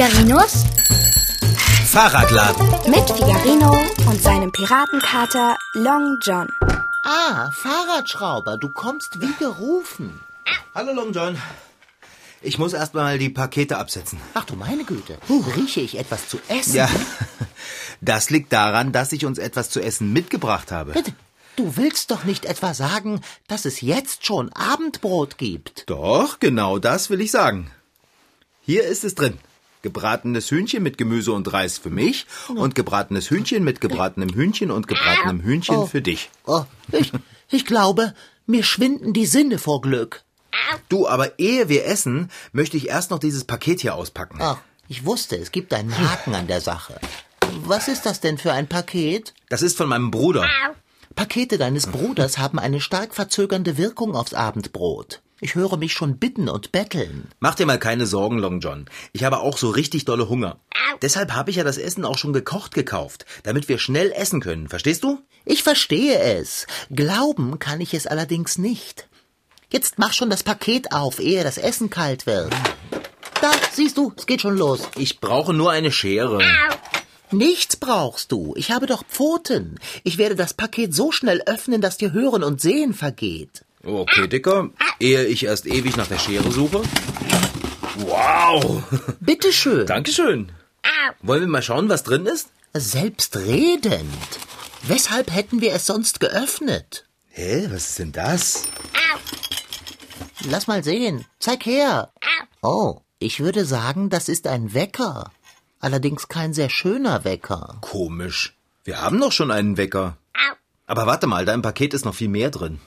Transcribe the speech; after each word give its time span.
Figarinos 0.00 0.64
Fahrradladen. 1.84 2.66
mit 2.90 3.06
Figarino 3.10 3.76
und 4.08 4.22
seinem 4.22 4.50
Piratenkater 4.50 5.58
Long 5.74 6.16
John. 6.22 6.48
Ah, 7.04 7.50
Fahrradschrauber, 7.50 8.56
du 8.56 8.70
kommst 8.70 9.20
wie 9.20 9.34
gerufen. 9.38 10.18
Hallo 10.74 10.94
Long 10.94 11.12
John. 11.12 11.36
Ich 12.40 12.56
muss 12.56 12.72
erst 12.72 12.94
mal 12.94 13.18
die 13.18 13.28
Pakete 13.28 13.76
absetzen. 13.76 14.18
Ach 14.32 14.46
du 14.46 14.56
meine 14.56 14.84
Güte, 14.84 15.18
rieche 15.54 15.82
ich 15.82 15.98
etwas 15.98 16.30
zu 16.30 16.38
essen? 16.48 16.76
Ja, 16.76 16.88
das 18.00 18.30
liegt 18.30 18.54
daran, 18.54 18.92
dass 18.92 19.12
ich 19.12 19.26
uns 19.26 19.36
etwas 19.36 19.68
zu 19.68 19.80
essen 19.80 20.14
mitgebracht 20.14 20.72
habe. 20.72 20.92
Bitte, 20.92 21.12
du 21.56 21.76
willst 21.76 22.10
doch 22.10 22.24
nicht 22.24 22.46
etwa 22.46 22.72
sagen, 22.72 23.20
dass 23.48 23.66
es 23.66 23.82
jetzt 23.82 24.24
schon 24.24 24.50
Abendbrot 24.54 25.36
gibt. 25.36 25.84
Doch, 25.90 26.40
genau 26.40 26.78
das 26.78 27.10
will 27.10 27.20
ich 27.20 27.30
sagen. 27.30 27.70
Hier 28.62 28.84
ist 28.84 29.04
es 29.04 29.14
drin. 29.14 29.38
Gebratenes 29.82 30.50
Hühnchen 30.50 30.82
mit 30.82 30.98
Gemüse 30.98 31.32
und 31.32 31.52
Reis 31.52 31.78
für 31.78 31.90
mich 31.90 32.26
und 32.48 32.74
gebratenes 32.74 33.30
Hühnchen 33.30 33.64
mit 33.64 33.80
gebratenem 33.80 34.34
Hühnchen 34.34 34.70
und 34.70 34.88
gebratenem 34.88 35.40
Hühnchen 35.40 35.86
für 35.86 36.02
dich. 36.02 36.30
Oh, 36.46 36.64
ich, 36.92 37.12
ich 37.50 37.64
glaube, 37.64 38.14
mir 38.46 38.62
schwinden 38.62 39.12
die 39.12 39.26
Sinne 39.26 39.58
vor 39.58 39.80
Glück. 39.80 40.22
Du, 40.88 41.08
aber 41.08 41.38
ehe 41.38 41.68
wir 41.68 41.86
essen, 41.86 42.30
möchte 42.52 42.76
ich 42.76 42.88
erst 42.88 43.10
noch 43.10 43.18
dieses 43.18 43.44
Paket 43.44 43.80
hier 43.80 43.94
auspacken. 43.94 44.38
Ach, 44.40 44.58
ich 44.88 45.04
wusste, 45.04 45.36
es 45.36 45.52
gibt 45.52 45.72
einen 45.72 45.96
Haken 45.96 46.34
an 46.34 46.46
der 46.46 46.60
Sache. 46.60 47.00
Was 47.64 47.88
ist 47.88 48.06
das 48.06 48.20
denn 48.20 48.38
für 48.38 48.52
ein 48.52 48.68
Paket? 48.68 49.34
Das 49.48 49.62
ist 49.62 49.76
von 49.76 49.88
meinem 49.88 50.10
Bruder. 50.10 50.48
Pakete 51.14 51.58
deines 51.58 51.86
Bruders 51.86 52.38
haben 52.38 52.58
eine 52.58 52.80
stark 52.80 53.14
verzögernde 53.14 53.76
Wirkung 53.76 54.14
aufs 54.14 54.34
Abendbrot. 54.34 55.22
Ich 55.42 55.54
höre 55.54 55.78
mich 55.78 55.94
schon 55.94 56.18
bitten 56.18 56.50
und 56.50 56.70
betteln. 56.70 57.28
Mach 57.40 57.54
dir 57.54 57.64
mal 57.64 57.78
keine 57.78 58.06
Sorgen, 58.06 58.38
Long 58.38 58.60
John. 58.60 58.84
Ich 59.12 59.24
habe 59.24 59.40
auch 59.40 59.56
so 59.56 59.70
richtig 59.70 60.04
dolle 60.04 60.28
Hunger. 60.28 60.60
Deshalb 61.00 61.32
habe 61.32 61.50
ich 61.50 61.56
ja 61.56 61.64
das 61.64 61.78
Essen 61.78 62.04
auch 62.04 62.18
schon 62.18 62.34
gekocht 62.34 62.74
gekauft, 62.74 63.24
damit 63.42 63.68
wir 63.68 63.78
schnell 63.78 64.12
essen 64.12 64.40
können. 64.40 64.68
Verstehst 64.68 65.02
du? 65.02 65.18
Ich 65.46 65.62
verstehe 65.62 66.18
es. 66.18 66.66
Glauben 66.90 67.58
kann 67.58 67.80
ich 67.80 67.94
es 67.94 68.06
allerdings 68.06 68.58
nicht. 68.58 69.08
Jetzt 69.70 69.98
mach 69.98 70.12
schon 70.12 70.28
das 70.28 70.42
Paket 70.42 70.92
auf, 70.92 71.20
ehe 71.20 71.42
das 71.42 71.56
Essen 71.56 71.88
kalt 71.88 72.26
wird. 72.26 72.52
Da, 73.40 73.52
siehst 73.72 73.96
du, 73.96 74.12
es 74.16 74.26
geht 74.26 74.42
schon 74.42 74.58
los. 74.58 74.82
Ich 74.96 75.20
brauche 75.20 75.54
nur 75.54 75.70
eine 75.70 75.90
Schere. 75.90 76.40
Nichts 77.30 77.76
brauchst 77.76 78.32
du. 78.32 78.52
Ich 78.56 78.72
habe 78.72 78.86
doch 78.86 79.04
Pfoten. 79.06 79.78
Ich 80.04 80.18
werde 80.18 80.34
das 80.34 80.52
Paket 80.52 80.94
so 80.94 81.12
schnell 81.12 81.40
öffnen, 81.46 81.80
dass 81.80 81.96
dir 81.96 82.12
Hören 82.12 82.42
und 82.42 82.60
Sehen 82.60 82.92
vergeht. 82.92 83.64
Okay, 83.82 84.28
Dicker. 84.28 84.70
Ehe 84.98 85.24
ich 85.24 85.44
erst 85.44 85.66
ewig 85.66 85.96
nach 85.96 86.06
der 86.06 86.18
Schere 86.18 86.50
suche. 86.50 86.82
Wow. 87.96 88.82
Bitteschön. 89.20 89.86
Dankeschön. 89.86 90.52
Wollen 91.22 91.40
wir 91.42 91.48
mal 91.48 91.62
schauen, 91.62 91.88
was 91.88 92.02
drin 92.02 92.26
ist? 92.26 92.48
Selbstredend. 92.74 94.04
Weshalb 94.82 95.32
hätten 95.32 95.60
wir 95.60 95.72
es 95.74 95.86
sonst 95.86 96.20
geöffnet? 96.20 97.06
Hä, 97.30 97.68
was 97.70 97.90
ist 97.90 97.98
denn 97.98 98.12
das? 98.12 98.64
Lass 100.48 100.66
mal 100.66 100.82
sehen. 100.82 101.26
Zeig 101.38 101.66
her. 101.66 102.12
Oh, 102.62 103.00
ich 103.18 103.40
würde 103.40 103.64
sagen, 103.64 104.08
das 104.10 104.28
ist 104.28 104.46
ein 104.46 104.72
Wecker. 104.74 105.30
Allerdings 105.80 106.28
kein 106.28 106.54
sehr 106.54 106.70
schöner 106.70 107.24
Wecker. 107.24 107.78
Komisch. 107.80 108.54
Wir 108.84 109.00
haben 109.02 109.20
doch 109.20 109.32
schon 109.32 109.50
einen 109.50 109.76
Wecker. 109.76 110.16
Aber 110.90 111.06
warte 111.06 111.28
mal, 111.28 111.44
da 111.44 111.54
im 111.54 111.62
Paket 111.62 111.94
ist 111.94 112.04
noch 112.04 112.16
viel 112.16 112.26
mehr 112.28 112.50
drin. 112.50 112.80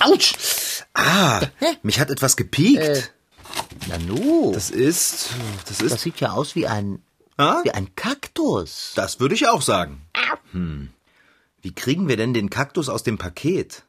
Autsch! 0.00 0.34
Ah, 0.94 1.42
mich 1.84 2.00
hat 2.00 2.10
etwas 2.10 2.36
gepiekt. 2.36 2.82
Äh, 2.82 3.02
Nanu, 3.86 4.50
das, 4.52 4.70
Das 4.72 4.76
ist, 4.76 5.28
das 5.68 5.80
ist, 5.80 6.00
sieht 6.00 6.18
ja 6.18 6.32
aus 6.32 6.56
wie 6.56 6.66
ein, 6.66 7.04
ah, 7.36 7.60
wie 7.62 7.70
ein 7.70 7.94
Kaktus. 7.94 8.94
das 8.96 9.20
würde 9.20 9.36
ich 9.36 9.46
auch 9.46 9.62
sagen. 9.62 10.02
Hm. 10.50 10.90
Wie 11.62 11.72
kriegen 11.72 12.08
wir 12.08 12.16
denn 12.16 12.34
den 12.34 12.50
Kaktus 12.50 12.88
aus 12.88 13.04
dem 13.04 13.16
Paket? 13.16 13.84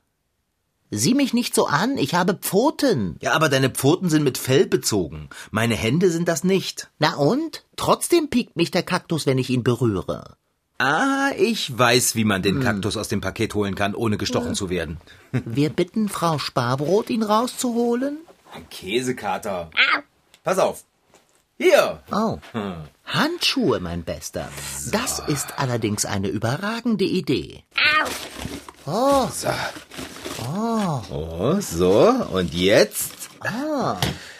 Sieh 0.92 1.16
mich 1.16 1.34
nicht 1.34 1.56
so 1.56 1.66
an, 1.66 1.98
ich 1.98 2.14
habe 2.14 2.36
Pfoten. 2.36 3.18
Ja, 3.22 3.34
aber 3.34 3.50
deine 3.50 3.72
Pfoten 3.72 4.10
sind 4.10 4.24
mit 4.24 4.38
Fell 4.38 4.68
bezogen. 4.68 5.30
Meine 5.50 5.76
Hände 5.76 6.12
sind 6.12 6.28
das 6.28 6.44
nicht. 6.44 6.92
Na 7.00 7.16
und? 7.16 7.66
Trotzdem 7.76 8.30
piekt 8.30 8.56
mich 8.56 8.70
der 8.70 8.84
Kaktus, 8.84 9.26
wenn 9.26 9.40
ich 9.40 9.50
ihn 9.50 9.64
berühre. 9.64 10.38
Ah, 10.78 11.32
ich 11.38 11.78
weiß, 11.78 12.16
wie 12.16 12.26
man 12.26 12.42
den 12.42 12.60
Kaktus 12.60 12.98
aus 12.98 13.08
dem 13.08 13.22
Paket 13.22 13.54
holen 13.56 13.76
kann, 13.76 13.96
ohne 13.96 14.18
gestochen 14.18 14.56
zu 14.56 14.70
werden. 14.70 14.98
Wir 15.32 15.70
bitten 15.70 16.10
Frau 16.10 16.38
Sparbrot, 16.38 17.10
ihn 17.10 17.24
rauszuholen. 17.24 18.18
Ein 18.54 18.68
Käsekater. 18.70 19.70
Pass 20.44 20.60
auf. 20.60 20.84
Hier. 21.58 22.04
Oh. 22.12 22.40
Handschuhe, 23.06 23.80
mein 23.80 24.04
Bester. 24.04 24.50
Das 24.92 25.20
ist 25.20 25.58
allerdings 25.58 26.06
eine 26.06 26.28
überragende 26.28 27.06
Idee. 27.06 27.64
Oh, 28.86 29.28
So. 29.32 29.50
Oh, 30.48 31.58
so. 31.62 32.10
Und 32.34 32.54
jetzt? 32.54 33.30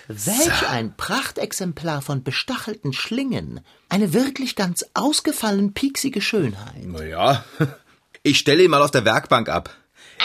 welch 0.08 0.70
ein 0.70 0.96
Prachtexemplar 0.96 2.02
von 2.02 2.24
bestachelten 2.24 2.92
Schlingen. 2.94 3.62
Eine 3.96 4.12
wirklich 4.12 4.58
ganz 4.58 4.84
ausgefallen 4.94 5.74
pieksige 5.74 6.20
Schönheit. 6.20 6.84
Naja. 6.84 7.46
Ich 8.24 8.40
stelle 8.40 8.64
ihn 8.64 8.72
mal 8.72 8.82
auf 8.82 8.90
der 8.90 9.06
Werkbank 9.06 9.50
ab. 9.50 9.70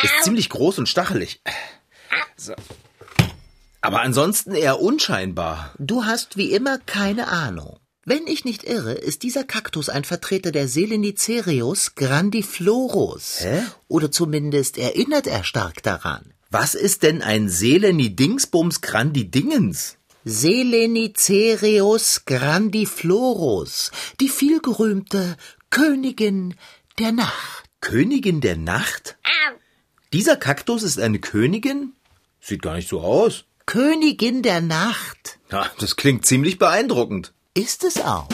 Ist 0.02 0.24
ziemlich 0.24 0.48
groß 0.48 0.78
und 0.78 0.88
stachelig. 0.88 1.42
So. 2.34 2.54
Aber 3.82 4.00
ansonsten 4.00 4.54
eher 4.54 4.80
unscheinbar. 4.80 5.74
Du 5.78 6.04
hast 6.04 6.38
wie 6.38 6.50
immer 6.50 6.78
keine 6.78 7.28
Ahnung. 7.28 7.78
Wenn 8.06 8.26
ich 8.26 8.46
nicht 8.46 8.64
irre, 8.64 8.94
ist 8.94 9.22
dieser 9.22 9.44
Kaktus 9.44 9.90
ein 9.90 10.04
Vertreter 10.04 10.50
der 10.50 10.66
Selenicerius 10.66 11.94
grandiflorus. 11.94 13.40
Hä? 13.40 13.62
Oder 13.86 14.10
zumindest 14.10 14.78
erinnert 14.78 15.26
er 15.26 15.44
stark 15.44 15.82
daran. 15.82 16.32
Was 16.50 16.74
ist 16.74 17.02
denn 17.02 17.20
ein 17.20 17.50
Seleni-Dingsbums 17.50 18.80
Grandi-Dingens? 18.80 19.98
Selenicerius 20.24 22.24
grandiflorus, 22.26 23.90
die 24.20 24.28
vielgerühmte 24.28 25.36
Königin 25.70 26.54
der 26.98 27.12
Nacht. 27.12 27.64
Königin 27.80 28.40
der 28.40 28.56
Nacht? 28.56 29.16
Dieser 30.12 30.36
Kaktus 30.36 30.82
ist 30.82 30.98
eine 30.98 31.20
Königin? 31.20 31.94
Sieht 32.40 32.62
gar 32.62 32.74
nicht 32.74 32.88
so 32.88 33.00
aus. 33.00 33.44
Königin 33.64 34.42
der 34.42 34.60
Nacht. 34.60 35.38
Ja, 35.50 35.70
das 35.78 35.96
klingt 35.96 36.26
ziemlich 36.26 36.58
beeindruckend. 36.58 37.32
Ist 37.54 37.84
es 37.84 38.00
auch. 38.00 38.28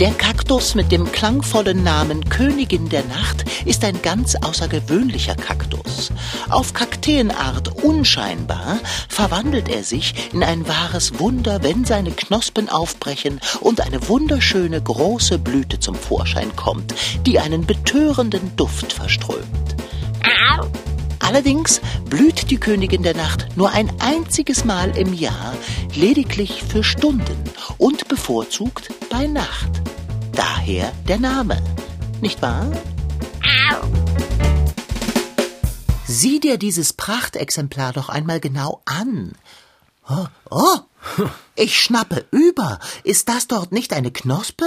Der 0.00 0.10
Kaktus 0.10 0.74
mit 0.74 0.90
dem 0.90 1.12
klangvollen 1.12 1.84
Namen 1.84 2.28
Königin 2.28 2.88
der 2.88 3.04
Nacht 3.04 3.44
ist 3.64 3.84
ein 3.84 4.02
ganz 4.02 4.34
außergewöhnlicher 4.34 5.36
Kaktus. 5.36 6.10
Auf 6.48 6.74
Kakteenart 6.74 7.84
unscheinbar 7.84 8.78
verwandelt 9.08 9.68
er 9.68 9.84
sich 9.84 10.32
in 10.32 10.42
ein 10.42 10.66
wahres 10.66 11.20
Wunder, 11.20 11.62
wenn 11.62 11.84
seine 11.84 12.10
Knospen 12.10 12.68
aufbrechen 12.68 13.40
und 13.60 13.80
eine 13.82 14.08
wunderschöne 14.08 14.82
große 14.82 15.38
Blüte 15.38 15.78
zum 15.78 15.94
Vorschein 15.94 16.56
kommt, 16.56 16.92
die 17.24 17.38
einen 17.38 17.64
betörenden 17.64 18.56
Duft 18.56 18.92
verströmt. 18.92 19.76
Allerdings 21.24 21.80
blüht 22.10 22.50
die 22.50 22.58
Königin 22.58 23.02
der 23.02 23.16
Nacht 23.16 23.56
nur 23.56 23.70
ein 23.70 23.90
einziges 24.00 24.66
Mal 24.66 24.96
im 24.96 25.14
Jahr, 25.14 25.56
lediglich 25.94 26.62
für 26.62 26.84
Stunden 26.84 27.42
und 27.78 28.08
bevorzugt 28.08 28.90
bei 29.08 29.26
Nacht. 29.26 29.70
Daher 30.32 30.92
der 31.08 31.18
Name, 31.18 31.62
nicht 32.20 32.42
wahr? 32.42 32.70
Sieh 36.06 36.40
dir 36.40 36.58
dieses 36.58 36.92
Prachtexemplar 36.92 37.94
doch 37.94 38.10
einmal 38.10 38.38
genau 38.38 38.82
an. 38.84 39.32
Oh, 40.08 40.26
oh, 40.50 40.78
ich 41.54 41.80
schnappe 41.80 42.26
über. 42.30 42.78
Ist 43.02 43.30
das 43.30 43.48
dort 43.48 43.72
nicht 43.72 43.94
eine 43.94 44.12
Knospe? 44.12 44.66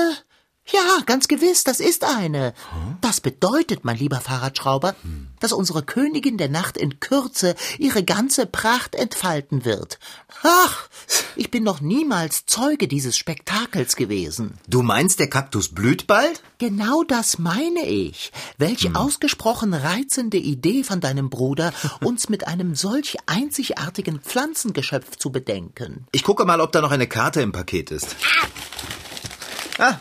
Ja, 0.71 0.99
ganz 1.05 1.27
gewiss, 1.27 1.63
das 1.63 1.79
ist 1.79 2.03
eine. 2.03 2.53
Das 2.99 3.21
bedeutet, 3.21 3.85
mein 3.85 3.97
lieber 3.97 4.19
Fahrradschrauber, 4.19 4.95
dass 5.39 5.53
unsere 5.53 5.81
Königin 5.83 6.37
der 6.37 6.49
Nacht 6.49 6.77
in 6.77 6.99
Kürze 6.99 7.55
ihre 7.77 8.03
ganze 8.03 8.45
Pracht 8.45 8.93
entfalten 8.93 9.63
wird. 9.63 9.97
Ach, 10.43 10.89
ich 11.37 11.51
bin 11.51 11.63
noch 11.63 11.79
niemals 11.79 12.45
Zeuge 12.47 12.87
dieses 12.87 13.17
Spektakels 13.17 13.95
gewesen. 13.95 14.55
Du 14.67 14.81
meinst, 14.81 15.19
der 15.19 15.29
Kaktus 15.29 15.69
blüht 15.69 16.05
bald? 16.05 16.43
Genau 16.57 17.03
das 17.03 17.39
meine 17.39 17.85
ich. 17.85 18.31
Welche 18.57 18.95
ausgesprochen 18.95 19.73
reizende 19.73 20.37
Idee 20.37 20.83
von 20.83 20.99
deinem 20.99 21.29
Bruder, 21.29 21.73
uns 22.03 22.27
mit 22.27 22.47
einem 22.47 22.75
solch 22.75 23.17
einzigartigen 23.25 24.19
Pflanzengeschöpf 24.19 25.15
zu 25.17 25.31
bedenken. 25.31 26.07
Ich 26.11 26.23
gucke 26.23 26.43
mal, 26.43 26.59
ob 26.59 26.73
da 26.73 26.81
noch 26.81 26.91
eine 26.91 27.07
Karte 27.07 27.41
im 27.41 27.53
Paket 27.53 27.91
ist. 27.91 28.15
Ah, 28.41 28.47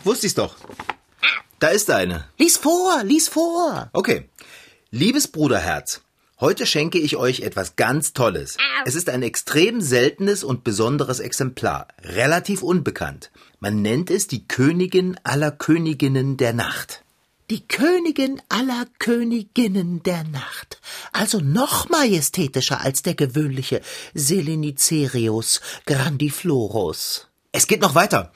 wusste 0.03 0.27
ich's 0.27 0.35
doch. 0.35 0.55
Da 1.59 1.69
ist 1.69 1.89
eine. 1.89 2.25
Lies 2.37 2.57
vor, 2.57 3.03
lies 3.03 3.27
vor. 3.27 3.89
Okay. 3.93 4.29
Liebes 4.91 5.27
Bruderherz, 5.27 6.01
Heute 6.39 6.67
schenke 6.67 6.99
ich 6.99 7.15
euch 7.17 7.39
etwas 7.39 7.77
ganz 7.77 8.13
Tolles. 8.13 8.57
Es 8.85 8.93
ist 8.93 9.09
ein 9.09 9.23
extrem 9.23 9.81
seltenes 9.81 10.43
und 10.43 10.63
besonderes 10.63 11.19
Exemplar, 11.19 11.87
relativ 12.03 12.61
unbekannt. 12.61 13.31
Man 13.59 13.81
nennt 13.81 14.11
es 14.11 14.27
die 14.27 14.47
Königin 14.47 15.19
aller 15.23 15.49
Königinnen 15.49 16.37
der 16.37 16.53
Nacht. 16.53 17.03
Die 17.49 17.67
Königin 17.67 18.39
aller 18.49 18.85
Königinnen 18.99 20.03
der 20.03 20.25
Nacht. 20.25 20.79
Also 21.11 21.39
noch 21.39 21.89
majestätischer 21.89 22.81
als 22.81 23.01
der 23.01 23.15
gewöhnliche 23.15 23.81
Selenicerius 24.13 25.61
grandiflorus. 25.87 27.26
Es 27.57 27.65
geht 27.65 27.81
noch 27.81 27.95
weiter. 27.95 28.31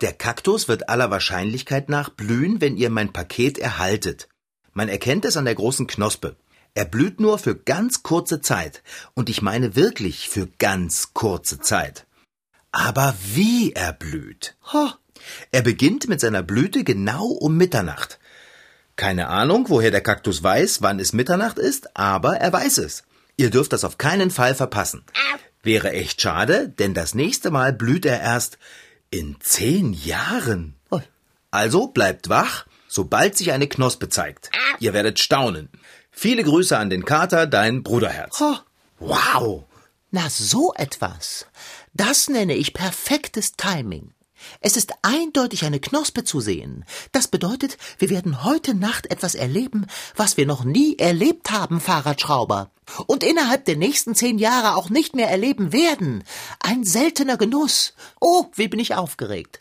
Der 0.00 0.14
Kaktus 0.14 0.66
wird 0.66 0.88
aller 0.88 1.10
Wahrscheinlichkeit 1.10 1.90
nach 1.90 2.08
blühen, 2.08 2.62
wenn 2.62 2.78
ihr 2.78 2.88
mein 2.88 3.12
Paket 3.12 3.58
erhaltet. 3.58 4.28
Man 4.72 4.88
erkennt 4.88 5.26
es 5.26 5.36
an 5.36 5.44
der 5.44 5.54
großen 5.54 5.86
Knospe. 5.86 6.36
Er 6.72 6.86
blüht 6.86 7.20
nur 7.20 7.38
für 7.38 7.54
ganz 7.54 8.02
kurze 8.02 8.40
Zeit. 8.40 8.82
Und 9.12 9.28
ich 9.28 9.42
meine 9.42 9.76
wirklich 9.76 10.30
für 10.30 10.48
ganz 10.58 11.12
kurze 11.12 11.60
Zeit. 11.60 12.06
Aber 12.72 13.14
wie 13.34 13.74
er 13.74 13.92
blüht. 13.92 14.56
Ho. 14.72 14.88
Er 15.52 15.60
beginnt 15.60 16.08
mit 16.08 16.20
seiner 16.20 16.42
Blüte 16.42 16.82
genau 16.82 17.26
um 17.26 17.58
Mitternacht. 17.58 18.18
Keine 18.96 19.28
Ahnung, 19.28 19.66
woher 19.68 19.90
der 19.90 20.02
Kaktus 20.02 20.42
weiß, 20.42 20.80
wann 20.80 20.98
es 20.98 21.12
Mitternacht 21.12 21.58
ist, 21.58 21.94
aber 21.94 22.38
er 22.38 22.54
weiß 22.54 22.78
es. 22.78 23.02
Ihr 23.36 23.50
dürft 23.50 23.74
das 23.74 23.84
auf 23.84 23.98
keinen 23.98 24.30
Fall 24.30 24.54
verpassen. 24.54 25.04
Wäre 25.66 25.90
echt 25.90 26.20
schade, 26.20 26.68
denn 26.68 26.94
das 26.94 27.16
nächste 27.16 27.50
Mal 27.50 27.72
blüht 27.72 28.06
er 28.06 28.20
erst 28.20 28.56
in 29.10 29.36
zehn 29.40 29.92
Jahren. 29.92 30.76
Also 31.50 31.88
bleibt 31.88 32.28
wach, 32.28 32.66
sobald 32.86 33.36
sich 33.36 33.50
eine 33.50 33.66
Knospe 33.66 34.08
zeigt. 34.08 34.50
Ihr 34.78 34.92
werdet 34.92 35.18
staunen. 35.18 35.68
Viele 36.12 36.44
Grüße 36.44 36.78
an 36.78 36.88
den 36.88 37.04
Kater, 37.04 37.48
dein 37.48 37.82
Bruderherz. 37.82 38.40
Oh. 38.40 38.56
Wow. 39.00 39.64
Na, 40.12 40.30
so 40.30 40.72
etwas. 40.76 41.46
Das 41.94 42.28
nenne 42.28 42.54
ich 42.54 42.72
perfektes 42.72 43.54
Timing. 43.54 44.12
Es 44.60 44.76
ist 44.76 44.92
eindeutig 45.02 45.64
eine 45.64 45.80
Knospe 45.80 46.24
zu 46.24 46.40
sehen. 46.40 46.84
Das 47.12 47.28
bedeutet, 47.28 47.78
wir 47.98 48.10
werden 48.10 48.44
heute 48.44 48.74
Nacht 48.74 49.10
etwas 49.10 49.34
erleben, 49.34 49.86
was 50.14 50.36
wir 50.36 50.46
noch 50.46 50.64
nie 50.64 50.96
erlebt 50.98 51.50
haben, 51.50 51.80
Fahrradschrauber. 51.80 52.70
Und 53.06 53.24
innerhalb 53.24 53.64
der 53.64 53.76
nächsten 53.76 54.14
zehn 54.14 54.38
Jahre 54.38 54.76
auch 54.76 54.90
nicht 54.90 55.16
mehr 55.16 55.28
erleben 55.28 55.72
werden. 55.72 56.22
Ein 56.60 56.84
seltener 56.84 57.36
Genuss. 57.36 57.94
Oh, 58.20 58.46
wie 58.54 58.68
bin 58.68 58.78
ich 58.78 58.94
aufgeregt. 58.94 59.60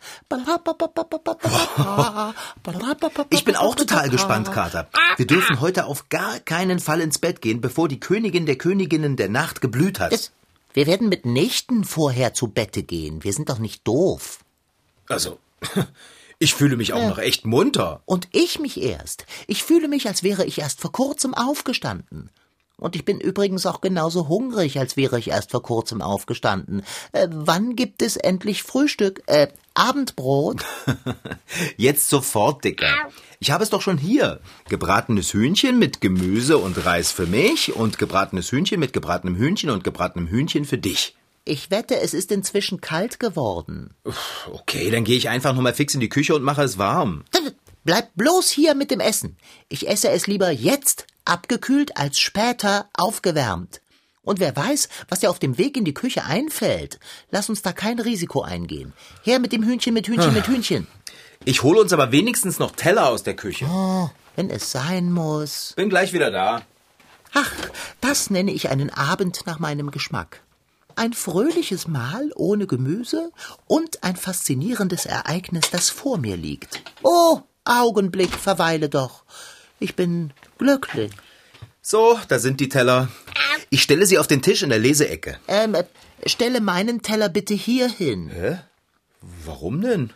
Ich 3.31 3.45
bin 3.45 3.55
auch 3.55 3.75
total 3.75 4.09
gespannt, 4.09 4.51
Kater. 4.51 4.87
Wir 5.17 5.27
dürfen 5.27 5.59
heute 5.59 5.85
auf 5.85 6.09
gar 6.09 6.39
keinen 6.39 6.79
Fall 6.79 7.01
ins 7.01 7.17
Bett 7.17 7.41
gehen, 7.41 7.61
bevor 7.61 7.87
die 7.87 7.99
Königin 7.99 8.45
der 8.45 8.57
Königinnen 8.57 9.15
der 9.15 9.29
Nacht 9.29 9.59
geblüht 9.59 9.99
hat. 9.99 10.31
Wir 10.73 10.87
werden 10.87 11.09
mit 11.09 11.25
Nächten 11.25 11.83
vorher 11.83 12.33
zu 12.33 12.47
Bette 12.47 12.83
gehen. 12.83 13.23
Wir 13.23 13.33
sind 13.33 13.49
doch 13.49 13.59
nicht 13.59 13.87
doof. 13.87 14.44
Also, 15.07 15.39
ich 16.39 16.53
fühle 16.53 16.77
mich 16.77 16.93
auch 16.93 17.01
ja. 17.01 17.09
noch 17.09 17.17
echt 17.17 17.45
munter. 17.45 18.01
Und 18.05 18.27
ich 18.31 18.59
mich 18.59 18.81
erst. 18.81 19.25
Ich 19.47 19.63
fühle 19.63 19.87
mich, 19.87 20.07
als 20.07 20.23
wäre 20.23 20.45
ich 20.45 20.59
erst 20.59 20.81
vor 20.81 20.91
kurzem 20.91 21.33
aufgestanden. 21.33 22.29
Und 22.77 22.95
ich 22.95 23.05
bin 23.05 23.21
übrigens 23.21 23.65
auch 23.65 23.79
genauso 23.79 24.27
hungrig, 24.27 24.79
als 24.79 24.97
wäre 24.97 25.17
ich 25.17 25.29
erst 25.29 25.51
vor 25.51 25.63
kurzem 25.63 26.01
aufgestanden. 26.01 26.83
Äh, 27.13 27.29
wann 27.31 27.77
gibt 27.77 28.01
es 28.01 28.17
endlich 28.17 28.63
Frühstück? 28.63 29.23
Äh, 29.27 29.47
Abendbrot? 29.75 30.65
Jetzt 31.77 32.09
sofort, 32.09 32.65
Dicker. 32.65 32.93
Ich 33.39 33.51
habe 33.51 33.63
es 33.63 33.69
doch 33.69 33.81
schon 33.81 33.97
hier. 33.97 34.41
Gebratenes 34.67 35.33
Hühnchen 35.33 35.79
mit 35.79 36.01
Gemüse 36.01 36.57
und 36.57 36.85
Reis 36.85 37.11
für 37.11 37.27
mich 37.27 37.73
und 37.73 37.97
gebratenes 37.97 38.51
Hühnchen 38.51 38.79
mit 38.79 38.91
gebratenem 38.91 39.37
Hühnchen 39.37 39.69
und 39.69 39.85
gebratenem 39.85 40.27
Hühnchen 40.27 40.65
für 40.65 40.77
dich. 40.77 41.15
Ich 41.47 41.69
wette, 41.69 41.99
es 41.99 42.15
ist 42.15 42.31
inzwischen 42.31 42.81
kalt 42.81 43.19
geworden. 43.19 43.93
Okay, 44.51 44.89
dann 44.89 45.03
gehe 45.03 45.15
ich 45.15 45.29
einfach 45.29 45.53
noch 45.53 45.61
mal 45.61 45.75
fix 45.75 45.93
in 45.93 45.99
die 45.99 46.09
Küche 46.09 46.33
und 46.33 46.41
mache 46.41 46.63
es 46.63 46.79
warm. 46.79 47.23
Bleib 47.83 48.09
bloß 48.15 48.49
hier 48.49 48.73
mit 48.73 48.89
dem 48.89 48.99
Essen. 48.99 49.37
Ich 49.69 49.87
esse 49.87 50.09
es 50.09 50.25
lieber 50.25 50.49
jetzt 50.49 51.05
abgekühlt 51.23 51.97
als 51.97 52.19
später 52.19 52.89
aufgewärmt. 52.93 53.81
Und 54.23 54.39
wer 54.39 54.55
weiß, 54.55 54.89
was 55.07 55.19
dir 55.19 55.29
auf 55.29 55.37
dem 55.37 55.59
Weg 55.59 55.77
in 55.77 55.85
die 55.85 55.93
Küche 55.93 56.25
einfällt. 56.25 56.99
Lass 57.29 57.47
uns 57.47 57.61
da 57.61 57.73
kein 57.73 57.99
Risiko 57.99 58.41
eingehen. 58.41 58.93
Her 59.21 59.37
mit 59.37 59.51
dem 59.51 59.63
Hühnchen, 59.63 59.93
mit 59.93 60.07
Hühnchen, 60.07 60.33
mit 60.33 60.47
Hühnchen. 60.47 60.87
Ich 61.43 61.61
hole 61.61 61.79
uns 61.79 61.93
aber 61.93 62.11
wenigstens 62.11 62.57
noch 62.57 62.71
Teller 62.71 63.07
aus 63.07 63.21
der 63.21 63.35
Küche. 63.35 63.65
Oh, 63.69 64.09
wenn 64.35 64.49
es 64.49 64.71
sein 64.71 65.11
muss. 65.11 65.73
Bin 65.75 65.89
gleich 65.89 66.11
wieder 66.11 66.31
da. 66.31 66.63
Ach, 67.35 67.51
das 68.01 68.31
nenne 68.31 68.51
ich 68.51 68.69
einen 68.69 68.89
Abend 68.89 69.45
nach 69.45 69.59
meinem 69.59 69.91
Geschmack. 69.91 70.41
Ein 70.95 71.13
fröhliches 71.13 71.87
Mahl 71.87 72.31
ohne 72.35 72.67
Gemüse 72.67 73.31
und 73.67 74.03
ein 74.03 74.15
faszinierendes 74.15 75.05
Ereignis, 75.05 75.69
das 75.71 75.89
vor 75.89 76.17
mir 76.17 76.37
liegt. 76.37 76.81
Oh, 77.03 77.41
Augenblick, 77.65 78.31
verweile 78.31 78.89
doch. 78.89 79.23
Ich 79.79 79.95
bin 79.95 80.31
glücklich. 80.57 81.11
So, 81.81 82.19
da 82.27 82.39
sind 82.39 82.59
die 82.59 82.69
Teller. 82.69 83.09
Ich 83.69 83.83
stelle 83.83 84.05
sie 84.05 84.17
auf 84.17 84.27
den 84.27 84.41
Tisch 84.41 84.63
in 84.63 84.69
der 84.69 84.79
Leseecke. 84.79 85.39
Ähm, 85.47 85.75
stelle 86.25 86.61
meinen 86.61 87.01
Teller 87.01 87.29
bitte 87.29 87.53
hier 87.53 87.89
hin. 87.89 88.29
Hä? 88.29 88.59
Warum 89.43 89.81
denn? 89.81 90.13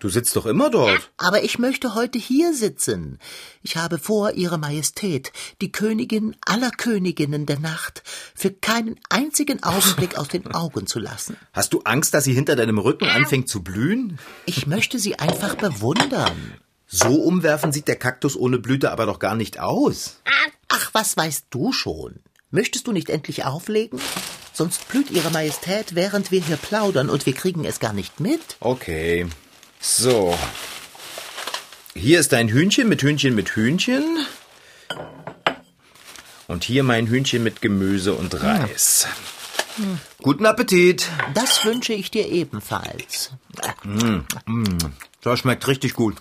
Du 0.00 0.08
sitzt 0.08 0.34
doch 0.34 0.46
immer 0.46 0.70
dort. 0.70 1.10
Aber 1.18 1.44
ich 1.44 1.58
möchte 1.58 1.94
heute 1.94 2.18
hier 2.18 2.54
sitzen. 2.54 3.18
Ich 3.62 3.76
habe 3.76 3.98
vor, 3.98 4.32
Ihre 4.32 4.56
Majestät, 4.56 5.30
die 5.60 5.70
Königin 5.70 6.34
aller 6.46 6.70
Königinnen 6.70 7.44
der 7.44 7.58
Nacht, 7.58 8.02
für 8.34 8.50
keinen 8.50 8.98
einzigen 9.10 9.62
Augenblick 9.62 10.16
aus 10.16 10.28
den 10.28 10.46
Augen 10.54 10.86
zu 10.86 11.00
lassen. 11.00 11.36
Hast 11.52 11.74
du 11.74 11.82
Angst, 11.82 12.14
dass 12.14 12.24
sie 12.24 12.32
hinter 12.32 12.56
deinem 12.56 12.78
Rücken 12.78 13.04
anfängt 13.04 13.50
zu 13.50 13.62
blühen? 13.62 14.18
Ich 14.46 14.66
möchte 14.66 14.98
sie 14.98 15.18
einfach 15.18 15.54
bewundern. 15.56 16.54
So 16.86 17.16
umwerfen 17.16 17.70
sieht 17.70 17.86
der 17.86 17.96
Kaktus 17.96 18.36
ohne 18.36 18.58
Blüte 18.58 18.92
aber 18.92 19.04
doch 19.04 19.18
gar 19.18 19.34
nicht 19.34 19.60
aus. 19.60 20.20
Ach, 20.68 20.90
was 20.94 21.14
weißt 21.14 21.46
du 21.50 21.72
schon? 21.72 22.20
Möchtest 22.50 22.86
du 22.86 22.92
nicht 22.92 23.10
endlich 23.10 23.44
auflegen? 23.44 24.00
Sonst 24.54 24.88
blüht 24.88 25.10
Ihre 25.10 25.30
Majestät, 25.30 25.94
während 25.94 26.30
wir 26.30 26.40
hier 26.40 26.56
plaudern, 26.56 27.10
und 27.10 27.26
wir 27.26 27.34
kriegen 27.34 27.66
es 27.66 27.80
gar 27.80 27.92
nicht 27.92 28.18
mit. 28.18 28.56
Okay. 28.60 29.26
So. 29.80 30.38
Hier 31.94 32.20
ist 32.20 32.32
dein 32.32 32.48
Hühnchen 32.48 32.88
mit 32.88 33.02
Hühnchen 33.02 33.34
mit 33.34 33.56
Hühnchen. 33.56 34.26
Und 36.46 36.64
hier 36.64 36.82
mein 36.84 37.06
Hühnchen 37.06 37.42
mit 37.42 37.62
Gemüse 37.62 38.12
und 38.12 38.42
Reis. 38.42 39.08
Hm. 39.76 39.98
Guten 40.22 40.44
Appetit. 40.44 41.08
Das 41.32 41.64
wünsche 41.64 41.94
ich 41.94 42.10
dir 42.10 42.28
ebenfalls. 42.28 43.32
Mm, 43.82 44.18
mm, 44.46 44.78
das 45.22 45.38
schmeckt 45.38 45.66
richtig 45.66 45.94
gut. 45.94 46.16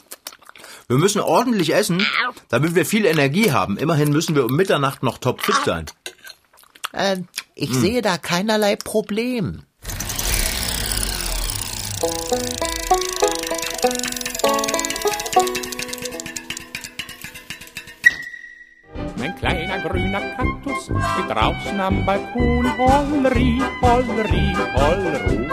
Wir 0.88 0.98
müssen 0.98 1.20
ordentlich 1.20 1.74
essen, 1.74 2.06
damit 2.48 2.76
wir 2.76 2.86
viel 2.86 3.06
Energie 3.06 3.52
haben. 3.52 3.78
Immerhin 3.78 4.12
müssen 4.12 4.36
wir 4.36 4.46
um 4.46 4.56
Mitternacht 4.56 5.04
noch 5.04 5.18
topfit 5.18 5.56
sein. 5.66 5.86
Äh, 6.94 7.18
ich 7.56 7.72
hm. 7.72 7.82
sehe 7.82 8.02
da 8.02 8.18
keinerlei 8.18 8.78
Problem. 8.78 9.64
Mein 19.18 19.36
kleiner 19.38 19.80
grüner 19.80 20.20
Kaktus 20.36 20.84
steht 20.84 21.30
draußen 21.30 21.80
am 21.80 22.06
Balkon. 22.06 22.78
Holleri, 22.78 23.62
holleri, 23.82 24.54
holleru. 24.76 25.50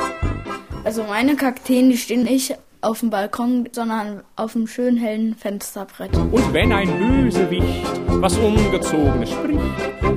Also 0.83 1.05
meine 1.05 1.37
Kakteen, 1.37 1.91
die 1.91 1.97
stehen 1.97 2.25
nicht 2.25 2.57
auf 2.81 2.99
dem 2.99 3.11
Balkon, 3.11 3.69
sondern 3.71 4.25
auf 4.35 4.55
dem 4.55 4.67
schönen 4.67 4.97
hellen 4.97 5.37
Fensterbrett. 5.37 6.17
Und 6.17 6.53
wenn 6.53 6.73
ein 6.73 6.99
Bösewicht 6.99 7.87
was 8.09 8.37
Ungezogenes 8.39 9.31
spricht, 9.31 9.61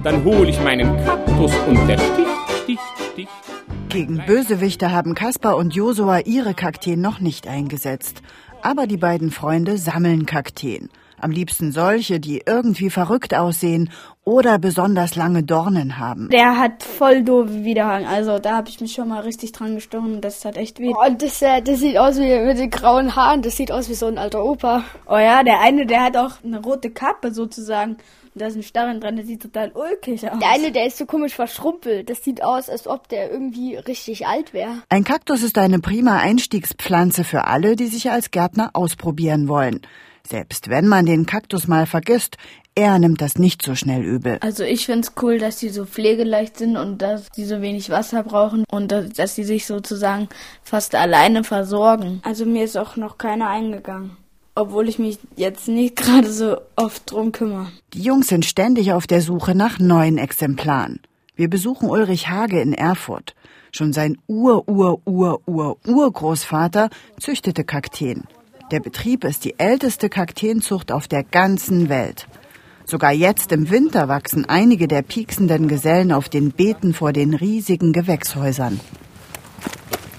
dann 0.04 0.24
hol 0.24 0.50
ich 0.50 0.60
meinen 0.62 0.98
Kaktus 1.06 1.52
und 1.68 1.88
der 1.88 2.00
sticht. 2.00 2.39
Gegen 3.90 4.24
Bösewichte 4.24 4.92
haben 4.92 5.16
Kaspar 5.16 5.58
und 5.58 5.74
Josua 5.74 6.20
ihre 6.20 6.54
Kakteen 6.54 7.02
noch 7.02 7.20
nicht 7.20 7.48
eingesetzt. 7.48 8.22
Aber 8.62 8.86
die 8.86 8.98
beiden 8.98 9.32
Freunde 9.32 9.80
sammeln 9.80 10.28
Kakteen. 10.28 10.90
Am 11.20 11.32
liebsten 11.32 11.72
solche, 11.72 12.20
die 12.20 12.44
irgendwie 12.46 12.92
verrückt 12.92 13.34
aussehen 13.34 13.90
oder 14.24 14.60
besonders 14.60 15.16
lange 15.16 15.42
Dornen 15.42 15.98
haben. 15.98 16.30
Der 16.30 16.60
hat 16.60 16.84
voll 16.84 17.24
doofe 17.24 17.64
Widerhang. 17.64 18.06
Also 18.06 18.38
da 18.38 18.58
habe 18.58 18.70
ich 18.70 18.80
mich 18.80 18.94
schon 18.94 19.10
mal 19.10 19.22
richtig 19.22 19.54
dran 19.54 19.74
gestochen. 19.74 20.22
Das 20.22 20.46
hat 20.46 20.56
echt 20.56 20.80
weh. 20.80 20.94
Und 20.94 21.24
das, 21.24 21.42
äh, 21.42 21.62
das 21.64 21.80
sieht 21.80 21.98
aus 21.98 22.20
wie 22.20 22.46
mit 22.46 22.60
den 22.60 22.70
grauen 22.70 23.16
Haaren. 23.16 23.42
Das 23.42 23.58
sieht 23.58 23.72
aus 23.72 23.90
wie 23.90 23.96
so 23.96 24.06
ein 24.06 24.20
alter 24.20 24.46
Opa. 24.46 24.84
Oh 25.08 25.18
ja, 25.18 25.42
der 25.42 25.62
eine, 25.62 25.88
der 25.88 26.04
hat 26.04 26.16
auch 26.16 26.44
eine 26.44 26.62
rote 26.62 26.92
Kappe 26.92 27.34
sozusagen. 27.34 27.98
Und 28.34 28.42
da 28.42 28.48
ist 28.48 28.56
ein 28.56 28.64
Starren 28.64 29.02
dran, 29.02 29.16
der 29.16 29.26
sieht 29.26 29.42
total 29.42 29.72
ulkig 29.74 30.30
aus. 30.30 30.40
Der 30.40 30.50
eine, 30.50 30.72
der 30.72 30.86
ist 30.86 30.98
so 30.98 31.06
komisch 31.06 31.34
verschrumpelt. 31.34 32.10
Das 32.10 32.24
sieht 32.24 32.44
aus, 32.44 32.70
als 32.70 32.88
ob 32.88 33.08
der 33.10 33.32
irgendwie 33.32 33.76
richtig 33.76 34.28
alt 34.28 34.54
wäre. 34.54 34.84
Ein 34.90 35.04
Kaktus 35.04 35.44
ist 35.44 35.58
eine 35.58 35.80
prima 35.80 36.18
Einstiegspflanze 36.18 37.24
für 37.24 37.46
alle, 37.46 37.76
die 37.76 37.88
sich 37.88 38.12
als 38.12 38.32
Gärtner 38.32 38.72
ausprobieren 38.74 39.48
wollen. 39.48 39.82
Selbst 40.28 40.70
wenn 40.70 40.88
man 40.88 41.06
den 41.08 41.26
Kaktus 41.26 41.68
mal 41.68 41.88
vergisst, 41.88 42.38
er 42.76 43.00
nimmt 43.00 43.20
das 43.20 43.38
nicht 43.38 43.62
so 43.62 43.76
schnell 43.76 44.04
übel. 44.04 44.38
Also 44.42 44.64
ich 44.64 44.86
find's 44.86 45.14
cool, 45.22 45.40
dass 45.40 45.58
die 45.58 45.70
so 45.70 45.86
pflegeleicht 45.86 46.58
sind 46.58 46.78
und 46.78 47.02
dass 47.02 47.30
die 47.30 47.46
so 47.46 47.62
wenig 47.62 47.90
Wasser 47.90 48.24
brauchen 48.24 48.64
und 48.72 48.92
dass, 48.92 49.10
dass 49.10 49.36
die 49.36 49.44
sich 49.44 49.66
sozusagen 49.66 50.30
fast 50.64 50.96
alleine 50.96 51.44
versorgen. 51.44 52.22
Also 52.24 52.46
mir 52.46 52.64
ist 52.64 52.78
auch 52.78 52.96
noch 52.96 53.18
keiner 53.18 53.50
eingegangen. 53.50 54.18
Obwohl 54.60 54.90
ich 54.90 55.00
mich 55.00 55.18
jetzt 55.38 55.70
nicht 55.70 55.96
gerade 55.96 56.30
so 56.30 56.58
oft 56.76 57.10
drum 57.10 57.32
kümmere. 57.32 57.68
Die 57.94 58.02
Jungs 58.02 58.28
sind 58.28 58.44
ständig 58.44 58.92
auf 58.92 59.08
der 59.08 59.22
Suche 59.22 59.56
nach 59.56 59.80
neuen 59.80 60.18
Exemplaren. 60.18 61.00
Wir 61.38 61.50
besuchen 61.50 61.90
Ulrich 61.90 62.28
Hage 62.28 62.60
in 62.60 62.74
Erfurt. 62.74 63.36
Schon 63.72 63.94
sein 63.94 64.18
Ur-Ur-Ur-Ur-Urgroßvater 64.28 66.90
züchtete 67.22 67.64
Kakteen. 67.64 68.26
Der 68.72 68.82
Betrieb 68.82 69.24
ist 69.24 69.46
die 69.46 69.58
älteste 69.58 70.10
Kakteenzucht 70.10 70.92
auf 70.92 71.08
der 71.08 71.24
ganzen 71.24 71.88
Welt. 71.88 72.28
Sogar 72.84 73.14
jetzt 73.14 73.54
im 73.54 73.70
Winter 73.70 74.10
wachsen 74.10 74.44
einige 74.44 74.90
der 74.90 75.04
pieksenden 75.04 75.70
Gesellen 75.70 76.12
auf 76.12 76.28
den 76.28 76.52
Beeten 76.52 76.94
vor 76.94 77.14
den 77.14 77.34
riesigen 77.34 77.94
Gewächshäusern. 77.94 78.82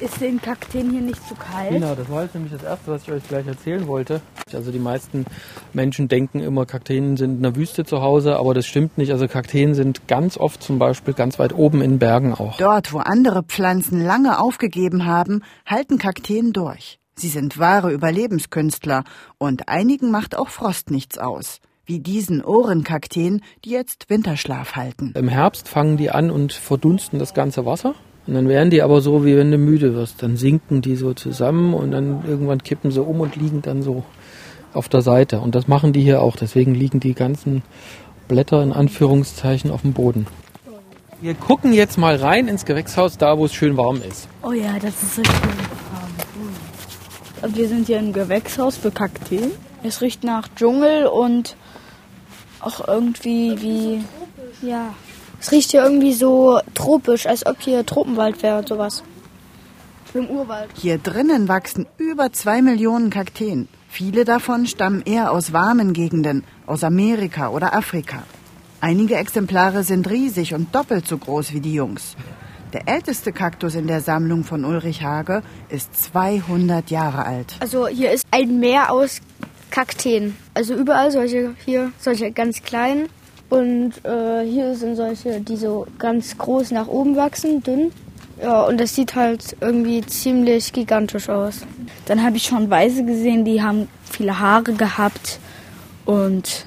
Ist 0.00 0.19
den 0.19 0.40
Kakteen 0.40 0.90
hier 0.90 1.02
nicht 1.02 1.28
zu 1.28 1.35
kalt? 1.35 1.73
Genau, 1.73 1.95
das 1.95 2.09
war 2.09 2.23
jetzt 2.23 2.35
nämlich 2.35 2.54
das 2.54 2.62
Erste, 2.62 2.90
was 2.90 3.02
ich 3.02 3.12
euch 3.12 3.28
gleich 3.28 3.47
erzählen 3.47 3.87
wollte. 3.87 4.23
Also 4.50 4.73
die 4.73 4.78
meisten 4.78 5.26
Menschen 5.75 6.09
denken 6.09 6.40
immer, 6.40 6.64
Kakteen 6.64 7.19
sind 7.19 7.37
in 7.37 7.42
der 7.42 7.54
Wüste 7.54 7.85
zu 7.85 8.00
Hause, 8.00 8.37
aber 8.37 8.54
das 8.54 8.66
stimmt 8.66 8.97
nicht. 8.97 9.12
Also 9.12 9.28
Kakteen 9.28 9.75
sind 9.75 10.09
ganz 10.09 10.38
oft 10.38 10.62
zum 10.62 10.78
Beispiel 10.78 11.12
ganz 11.12 11.38
weit 11.38 11.52
oben 11.52 11.83
in 11.83 11.99
Bergen 11.99 12.33
auch. 12.33 12.57
Dort, 12.57 12.95
wo 12.95 12.99
andere 13.00 13.42
Pflanzen 13.42 14.02
lange 14.02 14.40
aufgegeben 14.40 15.04
haben, 15.04 15.42
halten 15.66 15.99
Kakteen 15.99 16.54
durch. 16.54 16.99
Sie 17.14 17.28
sind 17.28 17.59
wahre 17.59 17.92
Überlebenskünstler 17.92 19.04
und 19.37 19.69
einigen 19.69 20.11
macht 20.11 20.35
auch 20.35 20.49
Frost 20.49 20.90
nichts 20.90 21.19
aus. 21.19 21.59
Wie 21.85 22.00
diesen 22.00 22.42
Ohrenkakteen, 22.42 23.42
die 23.66 23.71
jetzt 23.71 24.09
Winterschlaf 24.09 24.76
halten. 24.76 25.12
Im 25.14 25.28
Herbst 25.28 25.69
fangen 25.69 25.99
die 25.99 26.11
an 26.11 26.30
und 26.30 26.54
verdunsten 26.54 27.19
das 27.19 27.35
ganze 27.35 27.66
Wasser. 27.66 27.95
Und 28.26 28.34
dann 28.34 28.48
werden 28.48 28.70
die 28.70 28.82
aber 28.82 29.00
so, 29.00 29.24
wie 29.24 29.36
wenn 29.36 29.50
du 29.50 29.58
müde 29.58 29.94
wirst. 29.94 30.22
Dann 30.22 30.36
sinken 30.36 30.82
die 30.82 30.96
so 30.96 31.14
zusammen 31.14 31.74
und 31.74 31.90
dann 31.90 32.22
irgendwann 32.26 32.62
kippen 32.62 32.90
sie 32.90 33.02
um 33.02 33.20
und 33.20 33.36
liegen 33.36 33.62
dann 33.62 33.82
so 33.82 34.04
auf 34.72 34.88
der 34.88 35.02
Seite. 35.02 35.40
Und 35.40 35.54
das 35.54 35.68
machen 35.68 35.92
die 35.92 36.02
hier 36.02 36.22
auch. 36.22 36.36
Deswegen 36.36 36.74
liegen 36.74 37.00
die 37.00 37.14
ganzen 37.14 37.62
Blätter 38.28 38.62
in 38.62 38.72
Anführungszeichen 38.72 39.70
auf 39.70 39.82
dem 39.82 39.92
Boden. 39.92 40.26
Wir 41.20 41.34
gucken 41.34 41.72
jetzt 41.72 41.98
mal 41.98 42.16
rein 42.16 42.48
ins 42.48 42.64
Gewächshaus, 42.64 43.18
da 43.18 43.36
wo 43.36 43.44
es 43.44 43.52
schön 43.52 43.76
warm 43.76 44.00
ist. 44.08 44.28
Oh 44.42 44.52
ja, 44.52 44.78
das 44.80 45.02
ist 45.02 45.18
richtig 45.18 45.34
warm. 45.34 46.10
Und 47.42 47.56
wir 47.56 47.68
sind 47.68 47.88
hier 47.88 47.98
im 47.98 48.12
Gewächshaus 48.12 48.76
für 48.76 48.90
Kakteen. 48.90 49.50
Es 49.82 50.00
riecht 50.02 50.24
nach 50.24 50.48
Dschungel 50.56 51.06
und 51.06 51.56
auch 52.60 52.86
irgendwie 52.86 53.60
wie, 53.60 54.66
ja, 54.66 54.94
Es 55.40 55.52
riecht 55.52 55.70
hier 55.70 55.82
irgendwie 55.82 56.12
so 56.12 56.61
tropisch, 56.75 57.26
als 57.26 57.47
ob 57.47 57.61
hier 57.61 57.85
Tropenwald 57.87 58.42
wäre 58.42 58.59
und 58.59 58.68
sowas. 58.68 59.02
Im 60.12 60.28
Urwald. 60.28 60.70
Hier 60.75 60.99
drinnen 60.99 61.49
wachsen 61.49 61.87
über 61.97 62.32
zwei 62.32 62.61
Millionen 62.62 63.11
Kakteen. 63.11 63.68
Viele 63.88 64.25
davon 64.25 64.66
stammen 64.66 65.02
eher 65.04 65.32
aus 65.32 65.52
warmen 65.52 65.92
Gegenden, 65.92 66.44
aus 66.66 66.85
Amerika 66.85 67.49
oder 67.49 67.75
Afrika. 67.75 68.25
Einige 68.80 69.16
Exemplare 69.16 69.82
sind 69.82 70.11
riesig 70.11 70.54
und 70.54 70.75
doppelt 70.75 71.06
so 71.06 71.16
groß 71.16 71.52
wie 71.52 71.61
die 71.61 71.75
Jungs. 71.75 72.16
Der 72.73 72.87
älteste 72.87 73.32
Kaktus 73.32 73.75
in 73.75 73.87
der 73.87 74.00
Sammlung 74.00 74.44
von 74.44 74.64
Ulrich 74.64 75.02
Hage 75.02 75.42
ist 75.70 76.12
200 76.12 76.90
Jahre 76.90 77.25
alt. 77.25 77.56
Also 77.61 77.88
hier 77.88 78.12
ist 78.12 78.25
ein 78.30 78.61
Meer 78.61 78.92
aus 78.92 79.20
Kakteen. 79.70 80.37
Also 80.54 80.75
überall 80.75 81.11
solche 81.11 81.54
hier, 81.64 81.92
solche 81.99 82.30
ganz 82.30 82.62
kleinen. 82.62 83.09
Und 83.50 84.04
äh, 84.04 84.45
hier 84.47 84.75
sind 84.76 84.95
solche, 84.97 85.40
die 85.40 85.57
so 85.57 85.87
ganz 85.99 86.38
groß 86.38 86.71
nach 86.71 86.87
oben 86.87 87.16
wachsen, 87.16 87.62
dünn. 87.62 87.90
Ja, 88.40 88.62
und 88.62 88.80
das 88.80 88.95
sieht 88.95 89.16
halt 89.16 89.57
irgendwie 89.61 90.00
ziemlich 90.02 90.73
gigantisch 90.73 91.28
aus. 91.28 91.66
Dann 92.07 92.23
habe 92.23 92.37
ich 92.37 92.45
schon 92.45 92.71
Weiße 92.71 93.04
gesehen, 93.04 93.45
die 93.45 93.61
haben 93.61 93.88
viele 94.04 94.38
Haare 94.38 94.73
gehabt. 94.73 95.40
Und 96.07 96.66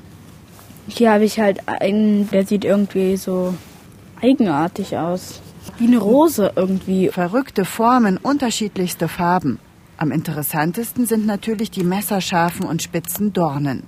hier 0.88 1.13
habe 1.13 1.24
ich 1.24 1.40
halt 1.40 1.68
einen, 1.68 2.30
der 2.30 2.46
sieht 2.46 2.66
irgendwie 2.66 3.16
so 3.16 3.56
eigenartig 4.22 4.98
aus. 4.98 5.42
Wie 5.78 5.88
eine 5.88 5.98
Rose 5.98 6.52
irgendwie. 6.56 7.08
Verrückte 7.10 7.63
Formen, 7.63 8.18
unterschiedlichste 8.18 9.08
Farben. 9.08 9.58
Am 9.96 10.12
interessantesten 10.12 11.06
sind 11.06 11.25
natürlich 11.25 11.72
die 11.72 11.84
messerscharfen 11.84 12.66
und 12.66 12.84
spitzen 12.84 13.32
Dornen. 13.32 13.84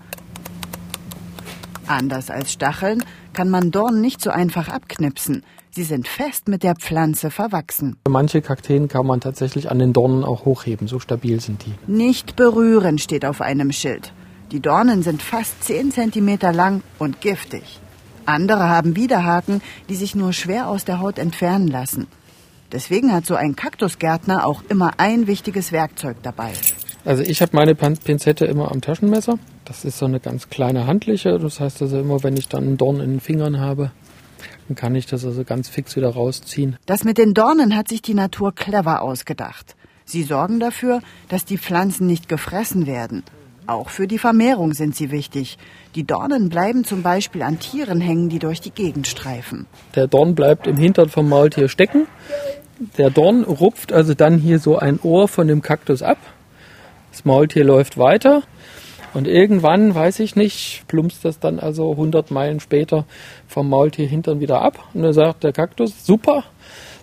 Anders 1.87 2.31
als 2.31 2.51
Stacheln 2.51 3.03
kann 3.33 3.49
man 3.49 3.71
Dornen 3.71 4.01
nicht 4.01 4.21
so 4.21 4.31
einfach 4.31 4.69
abknipsen. 4.69 5.43
Sie 5.69 5.83
sind 5.83 6.07
fest 6.07 6.47
mit 6.47 6.63
der 6.63 6.75
Pflanze 6.75 7.29
verwachsen. 7.29 7.97
Manche 8.07 8.41
Kakteen 8.41 8.87
kann 8.87 9.05
man 9.05 9.19
tatsächlich 9.19 9.69
an 9.69 9.77
den 9.77 9.93
Dornen 9.93 10.23
auch 10.23 10.45
hochheben, 10.45 10.87
so 10.87 10.99
stabil 10.99 11.41
sind 11.41 11.65
die. 11.65 11.73
Nicht 11.91 12.35
berühren 12.35 12.97
steht 12.97 13.25
auf 13.25 13.41
einem 13.41 13.71
Schild. 13.71 14.13
Die 14.51 14.61
Dornen 14.61 15.03
sind 15.03 15.21
fast 15.21 15.63
10 15.63 15.91
cm 15.91 16.39
lang 16.53 16.81
und 16.97 17.21
giftig. 17.21 17.79
Andere 18.25 18.69
haben 18.69 18.95
Widerhaken, 18.95 19.61
die 19.89 19.95
sich 19.95 20.15
nur 20.15 20.33
schwer 20.33 20.69
aus 20.69 20.85
der 20.85 20.99
Haut 20.99 21.19
entfernen 21.19 21.67
lassen. 21.67 22.07
Deswegen 22.71 23.11
hat 23.11 23.25
so 23.25 23.35
ein 23.35 23.55
Kaktusgärtner 23.55 24.47
auch 24.47 24.63
immer 24.69 24.93
ein 24.97 25.27
wichtiges 25.27 25.71
Werkzeug 25.71 26.17
dabei. 26.23 26.53
Also 27.03 27.21
ich 27.21 27.41
habe 27.41 27.55
meine 27.55 27.75
Pinzette 27.75 28.45
immer 28.45 28.71
am 28.71 28.81
Taschenmesser. 28.81 29.37
Das 29.65 29.83
ist 29.83 29.97
so 29.97 30.05
eine 30.05 30.19
ganz 30.19 30.49
kleine 30.49 30.85
handliche. 30.85 31.39
Das 31.39 31.59
heißt 31.59 31.81
also 31.81 31.99
immer, 31.99 32.23
wenn 32.23 32.37
ich 32.37 32.47
dann 32.47 32.63
einen 32.63 32.77
Dorn 32.77 32.99
in 32.99 33.11
den 33.11 33.19
Fingern 33.19 33.59
habe, 33.59 33.91
dann 34.67 34.75
kann 34.75 34.95
ich 34.95 35.07
das 35.07 35.25
also 35.25 35.43
ganz 35.43 35.69
fix 35.69 35.95
wieder 35.95 36.09
rausziehen. 36.09 36.77
Das 36.85 37.03
mit 37.03 37.17
den 37.17 37.33
Dornen 37.33 37.75
hat 37.75 37.87
sich 37.87 38.01
die 38.01 38.13
Natur 38.13 38.53
clever 38.53 39.01
ausgedacht. 39.01 39.75
Sie 40.05 40.23
sorgen 40.23 40.59
dafür, 40.59 41.01
dass 41.29 41.45
die 41.45 41.57
Pflanzen 41.57 42.05
nicht 42.05 42.29
gefressen 42.29 42.85
werden. 42.85 43.23
Auch 43.67 43.89
für 43.89 44.05
die 44.05 44.19
Vermehrung 44.19 44.73
sind 44.75 44.95
sie 44.95 45.09
wichtig. 45.09 45.57
Die 45.95 46.03
Dornen 46.03 46.49
bleiben 46.49 46.83
zum 46.83 47.01
Beispiel 47.01 47.41
an 47.41 47.57
Tieren 47.57 47.99
hängen, 47.99 48.29
die 48.29 48.37
durch 48.37 48.61
die 48.61 48.69
Gegend 48.69 49.07
streifen. 49.07 49.65
Der 49.95 50.05
Dorn 50.05 50.35
bleibt 50.35 50.67
im 50.67 50.77
Hintern 50.77 51.09
vom 51.09 51.27
Maultier 51.27 51.67
stecken. 51.67 52.05
Der 52.99 53.09
Dorn 53.09 53.43
rupft 53.43 53.91
also 53.91 54.13
dann 54.13 54.37
hier 54.37 54.59
so 54.59 54.77
ein 54.77 54.99
Ohr 55.01 55.27
von 55.27 55.47
dem 55.47 55.63
Kaktus 55.63 56.03
ab. 56.03 56.19
Das 57.11 57.25
Maultier 57.25 57.63
läuft 57.63 57.97
weiter. 57.97 58.43
Und 59.15 59.29
irgendwann, 59.29 59.95
weiß 59.95 60.19
ich 60.19 60.35
nicht, 60.35 60.83
plumpst 60.89 61.23
das 61.23 61.39
dann 61.39 61.57
also 61.57 61.91
100 61.91 62.31
Meilen 62.31 62.59
später 62.59 63.05
vom 63.47 63.69
Maultier 63.69 64.07
hintern 64.07 64.41
wieder 64.41 64.61
ab. 64.61 64.89
Und 64.93 65.03
dann 65.03 65.13
sagt 65.13 65.45
der 65.45 65.53
Kaktus, 65.53 66.05
super, 66.05 66.43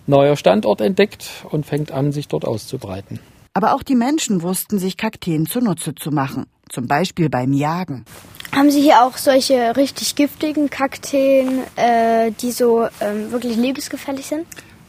neuer 0.05 0.35
Standort 0.35 0.79
entdeckt 0.79 1.27
und 1.49 1.65
fängt 1.65 1.91
an, 1.91 2.11
sich 2.11 2.27
dort 2.27 2.45
auszubreiten. 2.45 3.19
Aber 3.55 3.73
auch 3.73 3.81
die 3.81 3.95
Menschen 3.95 4.43
wussten 4.43 4.77
sich 4.77 4.95
Kakteen 4.95 5.47
zunutze 5.47 5.95
zu 5.95 6.11
machen. 6.11 6.45
Zum 6.69 6.87
Beispiel 6.87 7.29
beim 7.29 7.51
Jagen. 7.51 8.05
Haben 8.55 8.69
Sie 8.69 8.81
hier 8.81 9.03
auch 9.03 9.17
solche 9.17 9.75
richtig 9.75 10.13
giftigen 10.13 10.69
Kakteen, 10.69 11.61
äh, 11.75 12.31
die 12.41 12.51
so 12.51 12.87
ähm, 13.01 13.31
wirklich 13.31 13.57
lebensgefährlich 13.57 14.27
sind? 14.27 14.45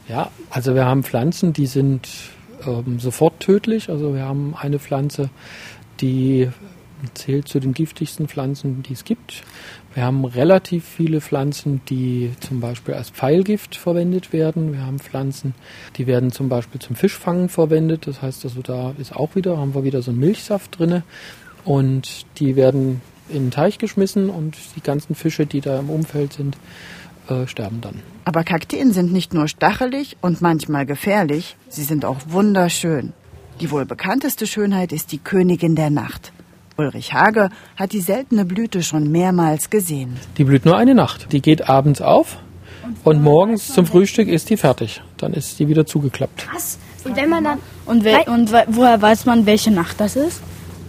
Ja, 0.07 0.29
also 0.51 0.75
wir 0.75 0.85
haben 0.85 1.03
Pflanzen, 1.03 1.53
die 1.53 1.65
sind 1.65 2.07
ähm, 2.67 2.99
sofort 2.99 3.39
tödlich. 3.39 3.89
Also 3.89 4.13
wir 4.13 4.25
haben 4.25 4.53
eine 4.55 4.77
Pflanze, 4.77 5.31
die 6.01 6.49
zählt 7.13 7.47
zu 7.47 7.59
den 7.59 7.73
giftigsten 7.73 8.27
Pflanzen, 8.27 8.83
die 8.83 8.93
es 8.93 9.03
gibt. 9.03 9.43
Wir 9.93 10.03
haben 10.03 10.25
relativ 10.25 10.85
viele 10.85 11.21
Pflanzen, 11.21 11.81
die 11.89 12.31
zum 12.39 12.59
Beispiel 12.59 12.93
als 12.93 13.09
Pfeilgift 13.09 13.75
verwendet 13.75 14.33
werden. 14.33 14.73
Wir 14.73 14.85
haben 14.85 14.99
Pflanzen, 14.99 15.53
die 15.97 16.07
werden 16.07 16.31
zum 16.31 16.49
Beispiel 16.49 16.81
zum 16.81 16.95
Fischfangen 16.95 17.49
verwendet. 17.49 18.07
Das 18.07 18.21
heißt 18.21 18.43
also, 18.45 18.61
da 18.61 18.93
ist 18.97 19.15
auch 19.15 19.35
wieder, 19.35 19.57
haben 19.57 19.73
wir 19.73 19.83
wieder 19.83 20.01
so 20.01 20.11
einen 20.11 20.19
Milchsaft 20.19 20.79
drinne 20.79 21.03
und 21.63 22.25
die 22.39 22.55
werden 22.55 23.01
in 23.29 23.45
den 23.45 23.51
Teich 23.51 23.77
geschmissen 23.77 24.29
und 24.29 24.57
die 24.75 24.81
ganzen 24.81 25.15
Fische, 25.15 25.45
die 25.45 25.61
da 25.61 25.79
im 25.79 25.89
Umfeld 25.89 26.33
sind, 26.33 26.57
äh, 27.29 27.47
sterben 27.47 27.81
dann. 27.81 28.01
Aber 28.23 28.43
Kakteen 28.43 28.91
sind 28.91 29.11
nicht 29.11 29.33
nur 29.33 29.47
stachelig 29.47 30.17
und 30.21 30.41
manchmal 30.41 30.85
gefährlich, 30.85 31.57
sie 31.69 31.83
sind 31.83 32.05
auch 32.05 32.17
wunderschön. 32.27 33.13
Die 33.61 33.71
wohl 33.71 33.85
bekannteste 33.85 34.45
Schönheit 34.45 34.91
ist 34.91 35.11
die 35.11 35.17
Königin 35.17 35.75
der 35.75 35.89
Nacht. 35.89 36.33
Ulrich 36.77 37.13
Hage 37.13 37.49
hat 37.77 37.93
die 37.93 38.01
seltene 38.01 38.43
Blüte 38.43 38.83
schon 38.83 39.11
mehrmals 39.11 39.69
gesehen. 39.69 40.17
Die 40.37 40.43
blüht 40.43 40.65
nur 40.65 40.77
eine 40.77 40.93
Nacht. 40.93 41.31
Die 41.31 41.41
geht 41.41 41.69
abends 41.69 42.01
auf 42.01 42.37
und 43.03 43.23
morgens 43.23 43.73
zum 43.73 43.85
Frühstück 43.85 44.27
ist 44.27 44.49
die 44.49 44.57
fertig. 44.57 45.01
Dann 45.17 45.33
ist 45.33 45.57
die 45.59 45.67
wieder 45.67 45.85
zugeklappt. 45.85 46.47
Was? 46.53 46.77
Und 47.05 47.15
wenn 47.15 47.29
man 47.29 47.43
dann. 47.43 47.59
Und, 47.85 48.03
we 48.03 48.25
und 48.27 48.51
woher 48.51 49.01
weiß 49.01 49.25
man, 49.25 49.45
welche 49.45 49.71
Nacht 49.71 49.99
das 49.99 50.15
ist? 50.15 50.41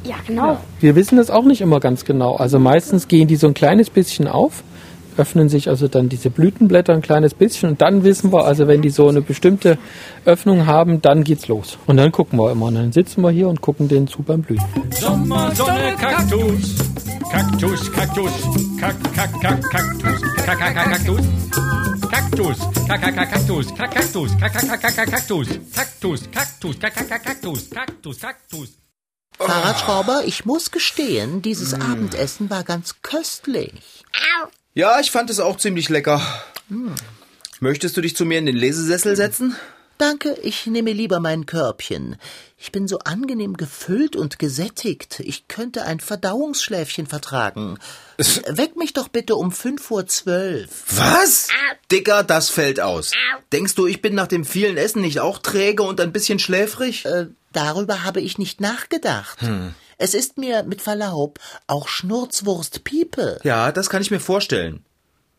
Ja, 0.02 0.16
genau. 0.26 0.58
Wir 0.80 0.94
wissen 0.96 1.18
das 1.18 1.30
auch 1.30 1.44
nicht 1.44 1.60
immer 1.60 1.80
ganz 1.80 2.04
genau. 2.04 2.36
Also 2.36 2.58
meistens 2.58 3.06
gehen 3.08 3.28
die 3.28 3.36
so 3.36 3.46
ein 3.46 3.54
kleines 3.54 3.90
bisschen 3.90 4.28
auf 4.28 4.62
öffnen 5.16 5.48
sich 5.48 5.68
also 5.68 5.88
dann 5.88 6.08
diese 6.08 6.30
Blütenblätter 6.30 6.92
ein 6.92 7.02
kleines 7.02 7.34
bisschen 7.34 7.70
und 7.70 7.80
dann 7.80 8.04
wissen 8.04 8.32
wir, 8.32 8.44
also 8.44 8.66
wenn 8.68 8.82
die 8.82 8.90
so 8.90 9.08
eine 9.08 9.20
bestimmte 9.20 9.78
Öffnung 10.24 10.66
haben, 10.66 11.02
dann 11.02 11.24
geht's 11.24 11.48
los. 11.48 11.78
Und 11.86 11.96
dann 11.96 12.12
gucken 12.12 12.38
wir 12.38 12.50
immer. 12.50 12.66
Und 12.66 12.74
dann 12.74 12.92
sitzen 12.92 13.22
wir 13.22 13.30
hier 13.30 13.48
und 13.48 13.60
gucken 13.60 13.88
denen 13.88 14.08
zu 14.08 14.22
beim 14.22 14.42
Blühen. 14.42 14.62
Sommer, 14.90 15.54
Sonne, 15.54 15.94
Kaktus. 15.98 16.76
Kaktus, 17.30 17.92
Kaktus. 17.92 18.32
Kak, 18.80 18.96
kak, 19.14 19.32
kak, 19.40 19.70
Kaktus. 19.70 20.22
Kak, 20.44 20.58
kak, 20.58 20.74
kak, 20.74 20.90
Kaktus. 20.92 21.26
Kaktus. 22.10 22.58
Kak, 22.88 23.00
kak, 23.00 23.14
kak, 23.14 23.30
Kaktus. 23.30 23.66
Kak, 23.76 23.94
Kaktus. 23.94 24.30
Kak, 24.40 24.52
kak, 24.52 24.80
kak, 24.80 24.96
kak, 24.96 25.10
Kaktus. 25.10 25.48
Kaktus, 25.74 26.20
Kaktus. 26.30 26.78
Kak, 26.78 26.94
kak, 26.94 27.08
kak, 27.08 27.24
Kaktus. 27.24 27.70
Kaktus, 27.70 28.20
Kaktus. 28.20 28.68
Fahrradschrauber, 29.38 30.24
ich 30.24 30.46
muss 30.46 30.70
gestehen, 30.70 31.42
dieses 31.42 31.74
Abendessen 31.74 32.48
war 32.48 32.64
ganz 32.64 32.96
köstlich. 33.02 34.04
Ja, 34.76 35.00
ich 35.00 35.10
fand 35.10 35.30
es 35.30 35.40
auch 35.40 35.56
ziemlich 35.56 35.88
lecker. 35.88 36.20
Möchtest 37.60 37.96
du 37.96 38.02
dich 38.02 38.14
zu 38.14 38.26
mir 38.26 38.38
in 38.38 38.44
den 38.44 38.56
Lesesessel 38.56 39.16
setzen? 39.16 39.56
Danke, 39.96 40.36
ich 40.42 40.66
nehme 40.66 40.92
lieber 40.92 41.18
mein 41.18 41.46
Körbchen. 41.46 42.16
Ich 42.58 42.72
bin 42.72 42.86
so 42.86 42.98
angenehm 42.98 43.56
gefüllt 43.56 44.16
und 44.16 44.38
gesättigt. 44.38 45.20
Ich 45.20 45.48
könnte 45.48 45.84
ein 45.84 45.98
Verdauungsschläfchen 45.98 47.06
vertragen. 47.06 47.78
Weck 48.18 48.76
mich 48.76 48.92
doch 48.92 49.08
bitte 49.08 49.36
um 49.36 49.50
fünf 49.50 49.90
Uhr 49.90 50.06
zwölf. 50.08 50.84
Was? 50.90 51.48
Dicker, 51.90 52.22
das 52.22 52.50
fällt 52.50 52.78
aus. 52.78 53.12
Denkst 53.52 53.76
du, 53.76 53.86
ich 53.86 54.02
bin 54.02 54.14
nach 54.14 54.26
dem 54.26 54.44
vielen 54.44 54.76
Essen 54.76 55.00
nicht 55.00 55.20
auch 55.20 55.38
träge 55.38 55.84
und 55.84 56.02
ein 56.02 56.12
bisschen 56.12 56.38
schläfrig? 56.38 57.06
Äh, 57.06 57.28
darüber 57.54 58.04
habe 58.04 58.20
ich 58.20 58.36
nicht 58.36 58.60
nachgedacht. 58.60 59.38
Es 59.98 60.12
ist 60.12 60.36
mir, 60.36 60.62
mit 60.62 60.82
Verlaub, 60.82 61.38
auch 61.66 61.88
Schnurzwurst 61.88 62.84
Piepe. 62.84 63.40
Ja, 63.44 63.72
das 63.72 63.88
kann 63.88 64.02
ich 64.02 64.10
mir 64.10 64.20
vorstellen. 64.20 64.84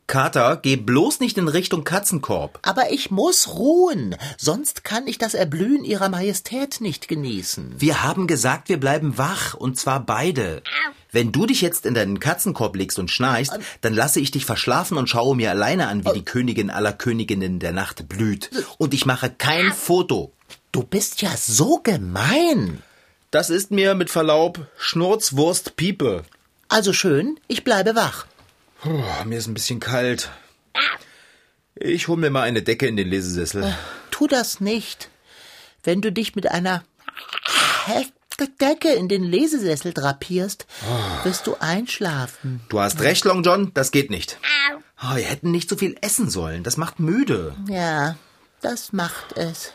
Kater, 0.07 0.57
geh 0.61 0.77
bloß 0.77 1.19
nicht 1.19 1.37
in 1.37 1.49
Richtung 1.49 1.83
Katzenkorb. 1.83 2.59
Aber 2.61 2.91
ich 2.91 3.11
muss 3.11 3.49
ruhen, 3.49 4.15
sonst 4.37 4.85
kann 4.85 5.05
ich 5.05 5.17
das 5.17 5.33
Erblühen 5.33 5.83
ihrer 5.83 6.07
Majestät 6.07 6.79
nicht 6.79 7.09
genießen. 7.09 7.75
Wir 7.77 8.03
haben 8.03 8.25
gesagt, 8.25 8.69
wir 8.69 8.79
bleiben 8.79 9.17
wach, 9.17 9.53
und 9.53 9.77
zwar 9.77 9.99
beide. 9.99 10.63
Wenn 11.11 11.33
du 11.33 11.45
dich 11.45 11.61
jetzt 11.61 11.85
in 11.85 11.93
deinen 11.93 12.19
Katzenkorb 12.19 12.75
legst 12.77 12.99
und 12.99 13.11
schnarchst, 13.11 13.59
dann 13.81 13.93
lasse 13.93 14.21
ich 14.21 14.31
dich 14.31 14.45
verschlafen 14.45 14.97
und 14.97 15.09
schaue 15.09 15.35
mir 15.35 15.51
alleine 15.51 15.87
an, 15.87 16.05
wie 16.05 16.13
die 16.13 16.25
Königin 16.25 16.69
aller 16.69 16.93
Königinnen 16.93 17.59
der 17.59 17.73
Nacht 17.73 18.07
blüht. 18.07 18.49
Und 18.77 18.93
ich 18.93 19.05
mache 19.05 19.29
kein 19.29 19.73
Foto. 19.73 20.31
Du 20.71 20.83
bist 20.83 21.21
ja 21.21 21.31
so 21.35 21.79
gemein. 21.83 22.81
Das 23.31 23.49
ist 23.49 23.71
mir 23.71 23.93
mit 23.93 24.09
Verlaub 24.09 24.67
Schnurzwurst 24.77 25.75
Piepe. 25.75 26.23
Also 26.69 26.93
schön, 26.93 27.39
ich 27.47 27.63
bleibe 27.63 27.95
wach. 27.95 28.25
Puh, 28.81 29.03
mir 29.25 29.37
ist 29.37 29.47
ein 29.47 29.53
bisschen 29.53 29.79
kalt. 29.79 30.29
Ich 31.75 32.07
hol 32.07 32.17
mir 32.17 32.29
mal 32.29 32.43
eine 32.43 32.61
Decke 32.61 32.87
in 32.87 32.95
den 32.95 33.09
Lesesessel. 33.09 33.75
Tu 34.11 34.27
das 34.27 34.61
nicht. 34.61 35.09
Wenn 35.83 36.01
du 36.01 36.11
dich 36.11 36.35
mit 36.35 36.49
einer 36.51 36.83
Decke 38.61 38.93
in 38.93 39.09
den 39.09 39.23
Lesesessel 39.23 39.93
drapierst, 39.93 40.65
wirst 41.23 41.47
du 41.47 41.55
einschlafen. 41.59 42.61
Du 42.69 42.79
hast 42.79 43.01
recht, 43.01 43.25
Long 43.25 43.43
John, 43.43 43.73
das 43.73 43.91
geht 43.91 44.09
nicht. 44.09 44.37
Oh, 45.03 45.15
wir 45.15 45.23
hätten 45.23 45.51
nicht 45.51 45.69
so 45.69 45.75
viel 45.75 45.97
essen 46.01 46.29
sollen. 46.29 46.63
Das 46.63 46.77
macht 46.77 46.99
müde. 46.99 47.55
Ja, 47.67 48.15
das 48.61 48.93
macht 48.93 49.37
es. 49.37 49.73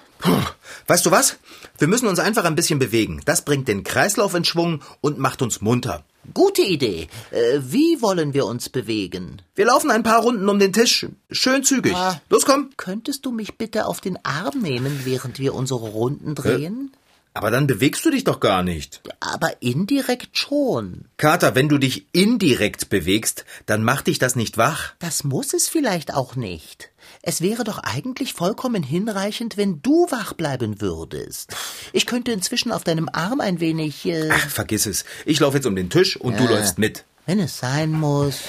Weißt 0.87 1.07
du 1.07 1.11
was? 1.11 1.37
Wir 1.79 1.89
müssen 1.89 2.09
uns 2.09 2.19
einfach 2.19 2.45
ein 2.45 2.55
bisschen 2.55 2.79
bewegen. 2.79 3.21
Das 3.25 3.45
bringt 3.45 3.69
den 3.69 3.85
Kreislauf 3.85 4.35
in 4.35 4.45
Schwung 4.45 4.83
und 5.01 5.19
macht 5.19 5.43
uns 5.43 5.61
munter. 5.61 6.05
Gute 6.35 6.63
Idee. 6.63 7.09
Äh, 7.31 7.59
wie 7.61 8.01
wollen 8.01 8.33
wir 8.33 8.47
uns 8.47 8.69
bewegen? 8.69 9.43
Wir 9.57 9.67
laufen 9.67 9.91
ein 9.91 10.05
paar 10.05 10.23
Runden 10.23 10.49
um 10.49 10.59
den 10.59 10.73
Tisch. 10.73 11.07
Schön 11.31 11.65
zügig. 11.65 11.95
Ah. 11.95 12.21
Los, 12.31 12.45
komm. 12.45 12.71
Könntest 12.77 13.27
du 13.27 13.33
mich 13.33 13.59
bitte 13.59 13.87
auf 13.87 14.01
den 14.01 14.19
Arm 14.25 14.61
nehmen, 14.61 15.01
während 15.05 15.39
wir 15.41 15.55
unsere 15.55 15.81
Runden 15.81 16.35
drehen? 16.35 16.93
Aber 17.35 17.51
dann 17.51 17.67
bewegst 17.67 18.05
du 18.05 18.11
dich 18.11 18.25
doch 18.25 18.41
gar 18.41 18.63
nicht. 18.63 19.01
Aber 19.21 19.63
indirekt 19.63 20.37
schon. 20.37 21.07
Kater, 21.17 21.55
wenn 21.55 21.69
du 21.69 21.79
dich 21.79 22.07
indirekt 22.13 22.91
bewegst, 22.91 23.47
dann 23.65 23.83
macht 23.83 24.07
dich 24.07 24.19
das 24.19 24.37
nicht 24.37 24.59
wach. 24.59 24.93
Das 24.99 25.25
muss 25.25 25.55
es 25.55 25.69
vielleicht 25.69 26.13
auch 26.13 26.37
nicht. 26.37 26.92
Es 27.25 27.41
wäre 27.41 27.63
doch 27.63 27.79
eigentlich 27.79 28.35
vollkommen 28.35 28.83
hinreichend, 28.83 29.57
wenn 29.57 29.81
du 29.81 30.07
wach 30.11 30.33
bleiben 30.33 30.81
würdest. 30.81 31.55
Ich 31.93 32.07
könnte 32.07 32.33
inzwischen 32.33 32.73
auf 32.73 32.83
deinem 32.83 33.09
Arm 33.13 33.41
ein 33.41 33.61
wenig. 33.61 34.05
Äh, 34.07 34.29
Ach, 34.33 34.49
vergiss 34.49 34.87
es. 34.87 35.05
Ich 35.25 35.39
laufe 35.39 35.59
jetzt 35.59 35.67
um 35.67 35.77
den 35.77 35.89
Tisch 35.89 36.17
und 36.17 36.39
du 36.41 36.49
läufst 36.49 36.79
mit. 36.79 37.05
wenn 37.27 37.39
es 37.39 37.59
sein 37.59 37.93
muss. 37.93 38.41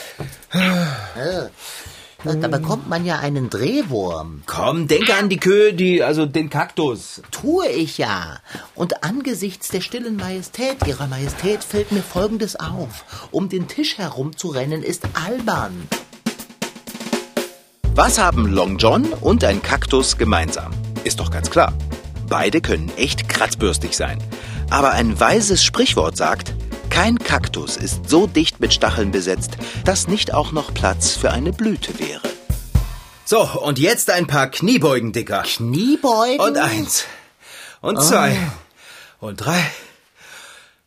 Da 2.23 2.47
bekommt 2.47 2.89
man 2.89 3.05
ja 3.05 3.19
einen 3.19 3.49
Drehwurm. 3.51 4.41
Komm, 4.47 4.87
denke 4.87 5.13
an 5.13 5.29
die 5.29 5.37
Kühe, 5.37 5.73
die, 5.73 6.01
also 6.01 6.25
den 6.25 6.49
Kaktus. 6.49 7.21
Tue 7.29 7.67
ich 7.67 7.97
ja. 7.99 8.39
Und 8.73 9.03
angesichts 9.03 9.67
der 9.67 9.81
stillen 9.81 10.15
Majestät 10.15 10.77
ihrer 10.87 11.05
Majestät 11.07 11.63
fällt 11.63 11.91
mir 11.91 12.01
Folgendes 12.01 12.55
auf. 12.55 13.27
Um 13.29 13.49
den 13.49 13.67
Tisch 13.67 13.97
herumzurennen 13.99 14.81
ist 14.81 15.03
albern. 15.13 15.87
Was 17.95 18.17
haben 18.17 18.47
Long 18.47 18.79
John 18.79 19.13
und 19.21 19.43
ein 19.43 19.61
Kaktus 19.61 20.17
gemeinsam? 20.17 20.71
Ist 21.03 21.19
doch 21.19 21.29
ganz 21.29 21.51
klar. 21.51 21.73
Beide 22.27 22.59
können 22.59 22.91
echt 22.97 23.29
kratzbürstig 23.29 23.95
sein. 23.95 24.17
Aber 24.71 24.93
ein 24.93 25.19
weises 25.19 25.63
Sprichwort 25.63 26.17
sagt, 26.17 26.55
kein 26.89 27.19
Kaktus 27.19 27.77
ist 27.77 28.09
so 28.09 28.25
dicht 28.25 28.59
mit 28.59 28.73
Stacheln 28.73 29.11
besetzt, 29.11 29.57
dass 29.85 30.07
nicht 30.07 30.33
auch 30.33 30.51
noch 30.51 30.73
Platz 30.73 31.15
für 31.15 31.29
eine 31.29 31.53
Blüte 31.53 31.99
wäre. 31.99 32.23
So, 33.25 33.41
und 33.41 33.77
jetzt 33.77 34.09
ein 34.09 34.25
paar 34.25 34.47
Kniebeugen, 34.47 35.11
Dicker. 35.11 35.43
Kniebeugen? 35.43 36.39
Und 36.39 36.57
eins. 36.57 37.05
Und 37.79 38.01
zwei. 38.01 38.35
Und 39.19 39.35
drei. 39.35 39.63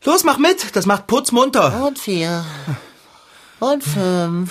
Los, 0.02 0.24
mach 0.24 0.38
mit. 0.38 0.74
Das 0.74 0.86
macht 0.86 1.06
Putz 1.06 1.30
munter. 1.30 1.84
Und 1.84 2.00
vier. 2.00 2.44
Und 3.60 3.84
fünf. 3.84 4.50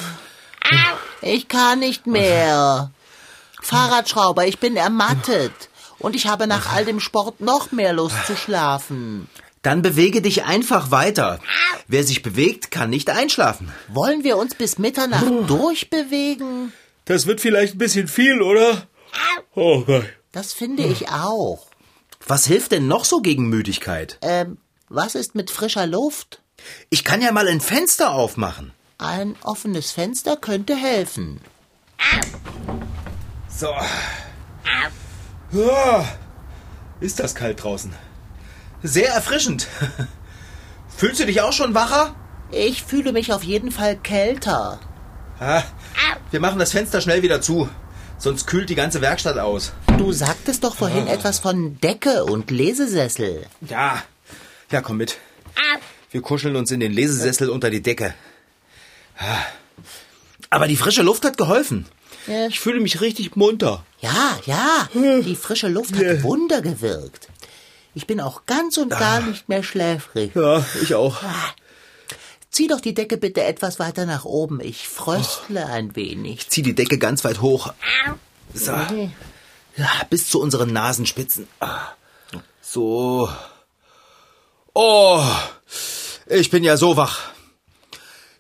Ich 1.26 1.48
kann 1.48 1.80
nicht 1.80 2.06
mehr. 2.06 2.92
Fahrradschrauber, 3.60 4.46
ich 4.46 4.60
bin 4.60 4.78
ermattet. 4.78 5.70
Und 5.98 6.16
ich 6.16 6.28
habe 6.28 6.46
nach 6.46 6.72
all 6.72 6.86
dem 6.86 7.00
Sport 7.00 7.42
noch 7.42 7.72
mehr 7.72 7.94
Lust 7.94 8.28
zu 8.28 8.38
schlafen. 8.38 9.28
Dann 9.64 9.82
bewege 9.82 10.22
dich 10.22 10.44
einfach 10.44 10.92
weiter. 10.92 11.40
Wer 11.88 12.04
sich 12.04 12.22
bewegt, 12.22 12.70
kann 12.70 12.92
nicht 12.92 13.10
einschlafen. 13.10 13.74
Wollen 13.88 14.24
wir 14.24 14.38
uns 14.38 14.54
bis 14.54 14.78
Mitternacht 14.78 15.26
durchbewegen? 15.48 16.72
Das 17.06 17.26
wird 17.26 17.42
vielleicht 17.42 17.74
ein 17.74 17.80
bisschen 17.80 18.08
viel, 18.08 18.44
oder? 18.44 18.86
Oh 19.56 19.82
Gott. 19.82 20.06
Das 20.32 20.54
finde 20.54 20.84
ich 20.84 21.10
auch. 21.10 21.66
Was 22.28 22.46
hilft 22.46 22.72
denn 22.72 22.88
noch 22.88 23.04
so 23.04 23.22
gegen 23.22 23.50
Müdigkeit? 23.50 24.20
Ähm, 24.22 24.60
was 24.90 25.16
ist 25.16 25.34
mit 25.34 25.50
frischer 25.50 25.88
Luft? 25.88 26.44
Ich 26.92 27.04
kann 27.04 27.24
ja 27.24 27.32
mal 27.32 27.48
ein 27.48 27.62
Fenster 27.62 28.12
aufmachen. 28.12 28.75
Ein 28.98 29.36
offenes 29.44 29.92
Fenster 29.92 30.38
könnte 30.38 30.76
helfen. 30.76 31.42
So. 33.50 33.74
Ja, 35.52 36.06
ist 37.02 37.20
das 37.20 37.36
kalt 37.36 37.64
draußen. 37.64 37.94
Sehr 38.84 39.10
erfrischend. 39.10 39.68
Fühlst 40.98 41.20
du 41.20 41.26
dich 41.26 41.42
auch 41.42 41.54
schon 41.54 41.74
wacher? 41.74 42.16
Ich 42.52 42.84
fühle 42.84 43.12
mich 43.12 43.34
auf 43.34 43.44
jeden 43.44 43.72
Fall 43.72 43.98
kälter. 43.98 44.80
Ah, 45.40 45.64
wir 46.32 46.40
machen 46.40 46.60
das 46.60 46.72
Fenster 46.72 47.02
schnell 47.02 47.22
wieder 47.22 47.42
zu. 47.42 47.70
Sonst 48.18 48.48
kühlt 48.48 48.70
die 48.70 48.76
ganze 48.76 49.02
Werkstatt 49.02 49.38
aus. 49.38 49.74
Du 49.98 50.14
sagtest 50.14 50.64
doch 50.64 50.76
vorhin 50.76 51.08
etwas 51.08 51.40
von 51.40 51.80
Decke 51.82 52.24
und 52.24 52.50
Lesesessel. 52.50 53.46
Ja. 53.68 54.02
Ja, 54.72 54.82
komm 54.82 54.98
mit. 54.98 55.18
Wir 56.12 56.22
kuscheln 56.22 56.56
uns 56.56 56.72
in 56.72 56.80
den 56.80 56.94
Lesesessel 56.94 57.50
unter 57.50 57.70
die 57.70 57.82
Decke. 57.82 58.14
Ah. 59.18 59.44
Aber 60.50 60.68
die 60.68 60.78
frische 60.78 61.02
Luft 61.02 61.26
hat 61.26 61.38
geholfen. 61.38 61.86
Ja. 62.28 62.48
Ich 62.48 62.60
fühle 62.60 62.80
mich 62.80 63.02
richtig 63.02 63.36
munter. 63.36 63.84
Ja, 64.00 64.40
ja, 64.46 64.90
die 64.94 65.36
frische 65.36 65.68
Luft 65.68 65.96
hat 65.96 66.24
Wunder 66.24 66.62
gewirkt. 66.62 67.28
Ich 67.94 68.08
bin 68.08 68.20
auch 68.20 68.46
ganz 68.46 68.78
und 68.78 68.90
gar 68.90 69.22
nicht 69.22 69.48
mehr 69.48 69.64
schläfrig. 69.64 70.36
Ja, 70.36 70.66
ich 70.82 70.96
auch. 70.96 71.18
Zieh 72.50 72.68
doch 72.68 72.80
die 72.80 72.94
Decke 72.94 73.18
bitte 73.18 73.44
etwas 73.44 73.80
weiter 73.80 74.06
nach 74.06 74.26
oben. 74.26 74.60
Ich 74.62 74.88
fröstle 74.88 75.66
ein 75.66 75.96
wenig. 75.96 76.50
Zieh 76.50 76.62
die 76.62 76.76
Decke 76.76 76.98
ganz 76.98 77.24
weit 77.24 77.42
hoch. 77.42 77.74
So. 78.54 78.72
Ja, 78.72 79.90
bis 80.10 80.30
zu 80.30 80.40
unseren 80.40 80.72
Nasenspitzen. 80.72 81.48
Ah. 81.60 81.80
So. 82.62 83.30
Oh, 84.74 85.24
ich 86.28 86.50
bin 86.50 86.64
ja 86.64 86.78
so 86.78 86.98
wach. 86.98 87.35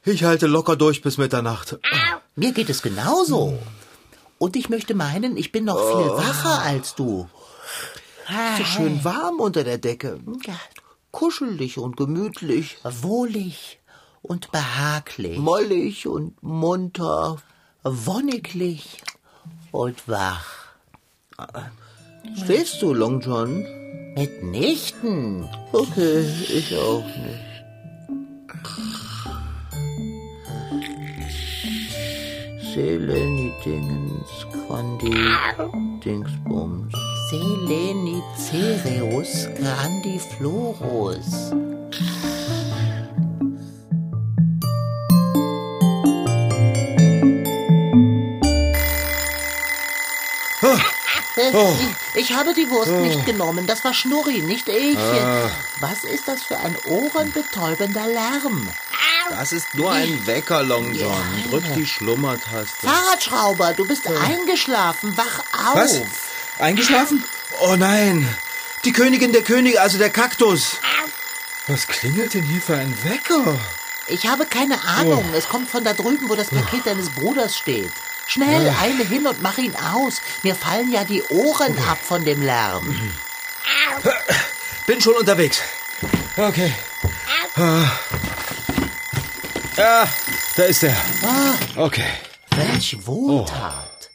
Ich 0.05 0.23
halte 0.23 0.45
locker 0.45 0.75
durch 0.75 1.01
bis 1.01 1.17
Mitternacht. 1.17 1.79
Mir 2.35 2.51
geht 2.51 2.69
es 2.69 2.81
genauso. 2.81 3.57
Und 4.37 4.55
ich 4.55 4.69
möchte 4.69 4.93
meinen, 4.93 5.35
ich 5.35 5.51
bin 5.51 5.65
noch 5.65 5.79
viel 5.79 6.09
wacher 6.11 6.61
als 6.61 6.93
du. 6.95 7.27
So 8.57 8.63
schön 8.63 9.03
warm 9.03 9.39
unter 9.39 9.63
der 9.63 9.77
Decke. 9.77 10.19
Kuschelig 11.11 11.77
und 11.77 11.97
gemütlich. 11.97 12.77
wohlig 12.83 13.79
und 14.21 14.51
behaglich. 14.51 15.37
Mollig 15.37 16.07
und 16.07 16.41
munter. 16.43 17.37
wonniglich 17.83 19.01
und 19.71 20.07
wach. 20.07 20.45
Schläfst 22.43 22.81
du, 22.81 22.93
Long 22.93 23.21
John? 23.21 23.63
Mitnichten. 24.15 25.47
Okay, 25.71 26.25
ich 26.49 26.75
auch 26.77 27.05
nicht. 27.05 27.55
Selenidingens 32.75 34.45
Quandi 34.51 35.15
Dingsbums. 36.03 36.91
Selenicereus 37.29 39.47
grandiflorus. 39.55 41.53
Ich, 51.37 51.53
ich 52.15 52.33
habe 52.35 52.53
die 52.53 52.69
Wurst 52.69 52.91
nicht 52.91 53.25
genommen. 53.25 53.67
Das 53.67 53.85
war 53.85 53.93
Schnurri, 53.93 54.41
nicht 54.41 54.67
ich. 54.67 54.97
Was 55.79 56.03
ist 56.03 56.27
das 56.27 56.43
für 56.43 56.57
ein 56.57 56.75
ohrenbetäubender 56.89 58.07
Lärm? 58.07 58.67
Das 59.29 59.51
ist 59.51 59.73
nur 59.73 59.91
ein 59.91 60.25
Wecker, 60.27 60.63
Long 60.63 60.93
John. 60.93 61.43
Drück 61.49 61.63
die 61.75 61.85
Schlummertaste. 61.85 62.87
Fahrradschrauber, 62.87 63.73
du 63.73 63.85
bist 63.87 64.07
eingeschlafen. 64.07 65.17
Wach 65.17 65.39
auf. 65.51 65.75
Was? 65.75 66.01
Eingeschlafen? 66.59 67.23
Oh 67.61 67.75
nein. 67.75 68.27
Die 68.83 68.93
Königin 68.93 69.31
der 69.31 69.41
Könige, 69.41 69.81
also 69.81 69.97
der 69.97 70.11
Kaktus. 70.11 70.77
Was 71.67 71.87
klingelt 71.87 72.35
denn 72.35 72.43
hier 72.43 72.61
für 72.61 72.75
ein 72.75 72.95
Wecker? 73.03 73.59
Ich 74.07 74.27
habe 74.27 74.45
keine 74.45 74.83
Ahnung. 74.83 75.25
Es 75.33 75.47
kommt 75.47 75.69
von 75.69 75.83
da 75.83 75.93
drüben, 75.93 76.29
wo 76.29 76.35
das 76.35 76.49
Paket 76.49 76.85
deines 76.85 77.09
Bruders 77.09 77.57
steht. 77.57 77.91
Schnell, 78.27 78.73
eile 78.81 79.03
hin 79.03 79.25
und 79.25 79.41
mach 79.41 79.57
ihn 79.57 79.75
aus. 79.75 80.21
Mir 80.43 80.55
fallen 80.55 80.91
ja 80.91 81.03
die 81.03 81.23
Ohren 81.23 81.75
ab 81.89 81.97
von 82.03 82.23
dem 82.23 82.41
Lärm. 82.41 83.13
Bin 84.85 85.01
schon 85.01 85.15
unterwegs. 85.15 85.59
Okay. 86.37 86.73
Ah. 89.77 89.81
Ja, 89.81 90.07
da 90.55 90.63
ist 90.63 90.83
er. 90.83 90.95
Okay. 91.75 92.03
Welch 92.55 93.05
Wohltat. 93.05 94.09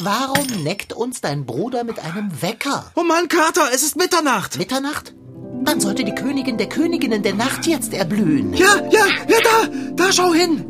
Warum 0.00 0.46
neckt 0.64 0.92
uns 0.92 1.20
dein 1.20 1.46
Bruder 1.46 1.84
mit 1.84 1.98
einem 2.00 2.42
Wecker? 2.42 2.90
Oh 2.96 3.02
Mann, 3.04 3.28
Kater, 3.28 3.68
es 3.72 3.82
ist 3.82 3.96
Mitternacht. 3.96 4.58
Mitternacht? 4.58 5.14
Dann 5.62 5.78
sollte 5.78 6.04
die 6.04 6.14
Königin 6.14 6.56
der 6.56 6.68
Königinnen 6.68 7.22
der 7.22 7.34
Nacht 7.34 7.66
jetzt 7.66 7.92
erblühen. 7.92 8.54
Ja, 8.54 8.76
ja, 8.90 9.06
ja, 9.28 9.36
da, 9.44 9.68
da, 9.94 10.12
schau 10.12 10.32
hin. 10.32 10.64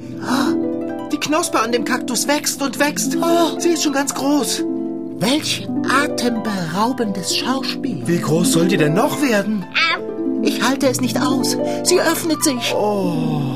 Die 1.12 1.18
Knospe 1.20 1.60
an 1.60 1.72
dem 1.72 1.84
Kaktus 1.84 2.26
wächst 2.26 2.60
und 2.60 2.78
wächst. 2.78 3.16
Sie 3.58 3.68
ist 3.70 3.84
schon 3.84 3.92
ganz 3.92 4.14
groß. 4.14 4.64
Welch 5.18 5.68
atemberaubendes 5.88 7.36
Schauspiel. 7.36 8.02
Wie 8.06 8.20
groß 8.20 8.52
soll 8.52 8.68
die 8.68 8.76
denn 8.76 8.94
noch 8.94 9.22
werden? 9.22 9.64
Ich 10.42 10.62
halte 10.62 10.88
es 10.88 11.00
nicht 11.00 11.20
aus. 11.20 11.56
Sie 11.84 12.00
öffnet 12.00 12.42
sich. 12.42 12.74
Oh. 12.74 13.49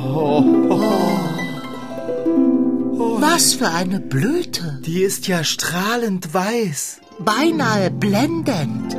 Was 3.20 3.54
für 3.54 3.68
eine 3.68 3.98
Blüte. 3.98 4.80
Die 4.84 5.02
ist 5.02 5.26
ja 5.26 5.42
strahlend 5.42 6.32
weiß. 6.32 7.00
Beinahe 7.18 7.90
blendend. 7.90 8.96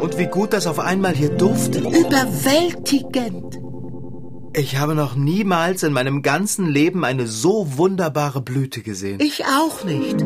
Und 0.00 0.18
wie 0.18 0.26
gut 0.26 0.52
das 0.52 0.68
auf 0.68 0.78
einmal 0.78 1.14
hier 1.14 1.30
duftet. 1.30 1.84
Überwältigend. 1.84 3.58
Ich 4.54 4.76
habe 4.76 4.94
noch 4.94 5.16
niemals 5.16 5.82
in 5.82 5.92
meinem 5.92 6.22
ganzen 6.22 6.68
Leben 6.68 7.04
eine 7.04 7.26
so 7.26 7.78
wunderbare 7.78 8.40
Blüte 8.40 8.82
gesehen. 8.82 9.18
Ich 9.20 9.44
auch 9.46 9.82
nicht. 9.82 10.24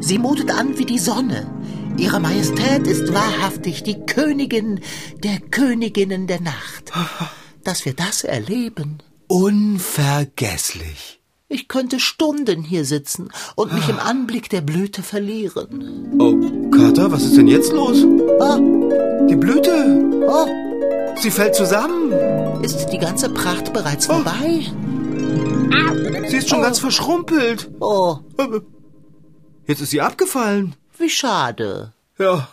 Sie 0.00 0.18
mutet 0.18 0.50
an 0.50 0.78
wie 0.78 0.86
die 0.86 0.98
Sonne. 0.98 1.50
Ihre 1.98 2.20
Majestät 2.20 2.86
ist 2.86 3.12
wahrhaftig 3.12 3.82
die 3.82 4.06
Königin 4.06 4.80
der 5.22 5.40
Königinnen 5.40 6.26
der 6.26 6.40
Nacht. 6.40 6.92
Dass 7.64 7.84
wir 7.84 7.92
das 7.94 8.24
erleben. 8.24 8.98
Unvergesslich. 9.34 11.20
Ich 11.48 11.66
könnte 11.68 11.98
Stunden 11.98 12.62
hier 12.62 12.84
sitzen 12.84 13.30
und 13.56 13.72
mich 13.72 13.88
im 13.88 13.98
Anblick 13.98 14.48
der 14.48 14.60
Blüte 14.60 15.02
verlieren. 15.02 16.14
Oh, 16.20 16.70
Kater, 16.70 17.10
was 17.10 17.24
ist 17.24 17.36
denn 17.36 17.48
jetzt 17.48 17.72
los? 17.72 18.04
Ah, 18.40 18.58
Die 19.28 19.34
Blüte. 19.36 20.24
oh, 20.28 20.46
Sie 21.20 21.30
fällt 21.32 21.54
zusammen. 21.56 22.12
ist 22.62 22.86
die 22.92 22.98
ganze 22.98 23.28
Pracht 23.28 23.72
bereits 23.72 24.06
vorbei? 24.06 24.66
Sie 26.28 26.36
ist 26.36 26.48
schon 26.48 26.62
ganz 26.62 26.78
verschrumpelt. 26.78 27.70
Oh, 27.80 28.18
Jetzt 29.66 29.80
ist 29.80 29.90
sie 29.90 30.00
abgefallen. 30.00 30.76
wie 30.98 31.10
schade. 31.10 31.92
Ja, 32.18 32.46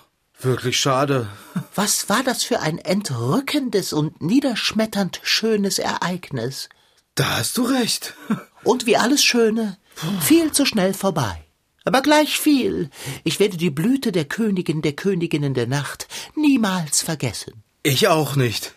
wirklich 0.43 0.79
schade. 0.79 1.27
Was 1.75 2.09
war 2.09 2.23
das 2.23 2.43
für 2.43 2.59
ein 2.59 2.77
entrückendes 2.77 3.93
und 3.93 4.21
niederschmetternd 4.21 5.19
schönes 5.23 5.79
Ereignis? 5.79 6.69
Da 7.15 7.37
hast 7.37 7.57
du 7.57 7.63
recht. 7.63 8.15
Und 8.63 8.85
wie 8.85 8.97
alles 8.97 9.23
Schöne, 9.23 9.77
viel 10.21 10.51
zu 10.51 10.65
schnell 10.65 10.93
vorbei. 10.93 11.43
Aber 11.83 12.01
gleich 12.01 12.39
viel. 12.39 12.89
Ich 13.23 13.39
werde 13.39 13.57
die 13.57 13.71
Blüte 13.71 14.11
der 14.11 14.25
Königin 14.25 14.81
der 14.81 14.93
Königinnen 14.93 15.53
der 15.53 15.67
Nacht 15.67 16.07
niemals 16.35 17.01
vergessen. 17.01 17.63
Ich 17.83 18.07
auch 18.07 18.35
nicht. 18.35 18.73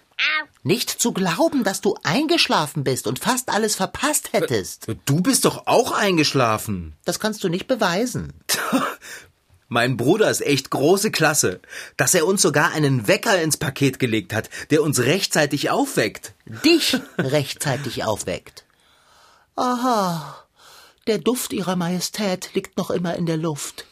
Nicht 0.62 0.88
zu 0.88 1.12
glauben, 1.12 1.62
dass 1.62 1.82
du 1.82 1.94
eingeschlafen 2.02 2.84
bist 2.84 3.06
und 3.06 3.18
fast 3.18 3.50
alles 3.50 3.74
verpasst 3.74 4.32
hättest. 4.32 4.86
Du 5.04 5.20
bist 5.20 5.44
doch 5.44 5.66
auch 5.66 5.92
eingeschlafen. 5.92 6.94
Das 7.04 7.20
kannst 7.20 7.44
du 7.44 7.50
nicht 7.50 7.66
beweisen. 7.66 8.32
Mein 9.68 9.96
Bruder 9.96 10.30
ist 10.30 10.42
echt 10.42 10.70
große 10.70 11.10
Klasse, 11.10 11.60
dass 11.96 12.14
er 12.14 12.26
uns 12.26 12.42
sogar 12.42 12.72
einen 12.72 13.08
Wecker 13.08 13.40
ins 13.40 13.56
Paket 13.56 13.98
gelegt 13.98 14.32
hat, 14.32 14.50
der 14.70 14.82
uns 14.82 15.00
rechtzeitig 15.00 15.70
aufweckt. 15.70 16.34
Dich 16.64 16.98
rechtzeitig 17.18 18.04
aufweckt. 18.04 18.64
Aha. 19.56 20.44
Der 21.06 21.18
Duft 21.18 21.52
ihrer 21.52 21.76
Majestät 21.76 22.50
liegt 22.54 22.76
noch 22.76 22.90
immer 22.90 23.16
in 23.16 23.26
der 23.26 23.36
Luft. 23.36 23.86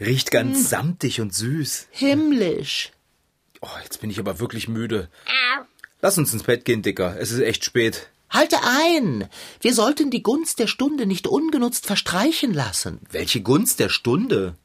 Riecht 0.00 0.30
ganz 0.30 0.68
samtig 0.70 1.20
und 1.20 1.34
süß. 1.34 1.88
Himmlisch. 1.90 2.92
Oh, 3.60 3.68
jetzt 3.82 4.00
bin 4.00 4.10
ich 4.10 4.18
aber 4.18 4.40
wirklich 4.40 4.68
müde. 4.68 5.08
Lass 6.02 6.18
uns 6.18 6.32
ins 6.32 6.42
Bett 6.42 6.64
gehen, 6.64 6.82
Dicker. 6.82 7.16
Es 7.18 7.30
ist 7.30 7.40
echt 7.40 7.64
spät. 7.64 8.10
Halte 8.28 8.58
ein! 8.62 9.28
Wir 9.60 9.72
sollten 9.74 10.10
die 10.10 10.22
Gunst 10.22 10.58
der 10.58 10.66
Stunde 10.66 11.06
nicht 11.06 11.26
ungenutzt 11.26 11.86
verstreichen 11.86 12.52
lassen. 12.52 13.00
Welche 13.10 13.40
Gunst 13.40 13.78
der 13.78 13.88
Stunde. 13.88 14.56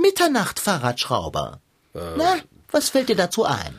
Mitternacht, 0.00 0.60
Fahrradschrauber. 0.60 1.60
Na, 1.94 2.36
was 2.70 2.90
fällt 2.90 3.08
dir 3.08 3.16
dazu 3.16 3.44
ein? 3.44 3.74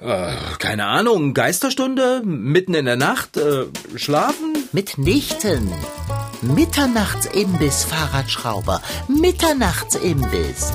Äh, 0.00 0.34
keine 0.58 0.86
Ahnung. 0.86 1.34
Geisterstunde? 1.34 2.22
Mitten 2.24 2.74
in 2.74 2.86
der 2.86 2.96
Nacht? 2.96 3.36
Äh, 3.36 3.66
schlafen? 3.96 4.56
Mitnichten. 4.72 5.72
Mitternachtsimbiss, 6.40 7.84
Fahrradschrauber. 7.84 8.80
Mitternachtsimbiss. 9.08 10.72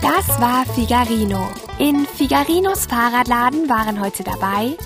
Das 0.00 0.40
war 0.40 0.64
Figarino. 0.74 1.48
In 1.78 2.06
Figarinos 2.06 2.86
Fahrradladen 2.86 3.68
waren 3.68 4.00
heute 4.00 4.24
dabei 4.24 4.76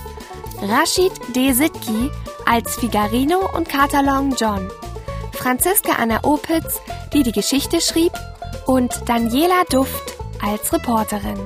Rashid 0.60 1.12
D. 1.34 1.52
Sitki 1.52 2.10
als 2.44 2.76
Figarino 2.76 3.50
und 3.54 3.68
Katalon 3.68 4.34
John, 4.38 4.70
Franziska 5.46 5.92
Anna 5.92 6.18
Opitz, 6.24 6.80
die 7.12 7.22
die 7.22 7.30
Geschichte 7.30 7.80
schrieb, 7.80 8.10
und 8.66 8.92
Daniela 9.06 9.62
Duft 9.70 10.16
als 10.44 10.72
Reporterin. 10.72 11.38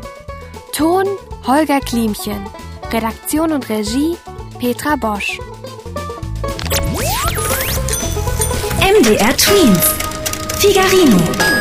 Ton 0.73 1.05
Holger 1.47 1.81
Klimchen. 1.81 2.47
Redaktion 2.91 3.53
und 3.53 3.69
Regie 3.69 4.17
Petra 4.59 4.97
Bosch. 4.97 5.39
MDR 8.81 9.37
Twins. 9.37 9.85
Figarino. 10.57 11.60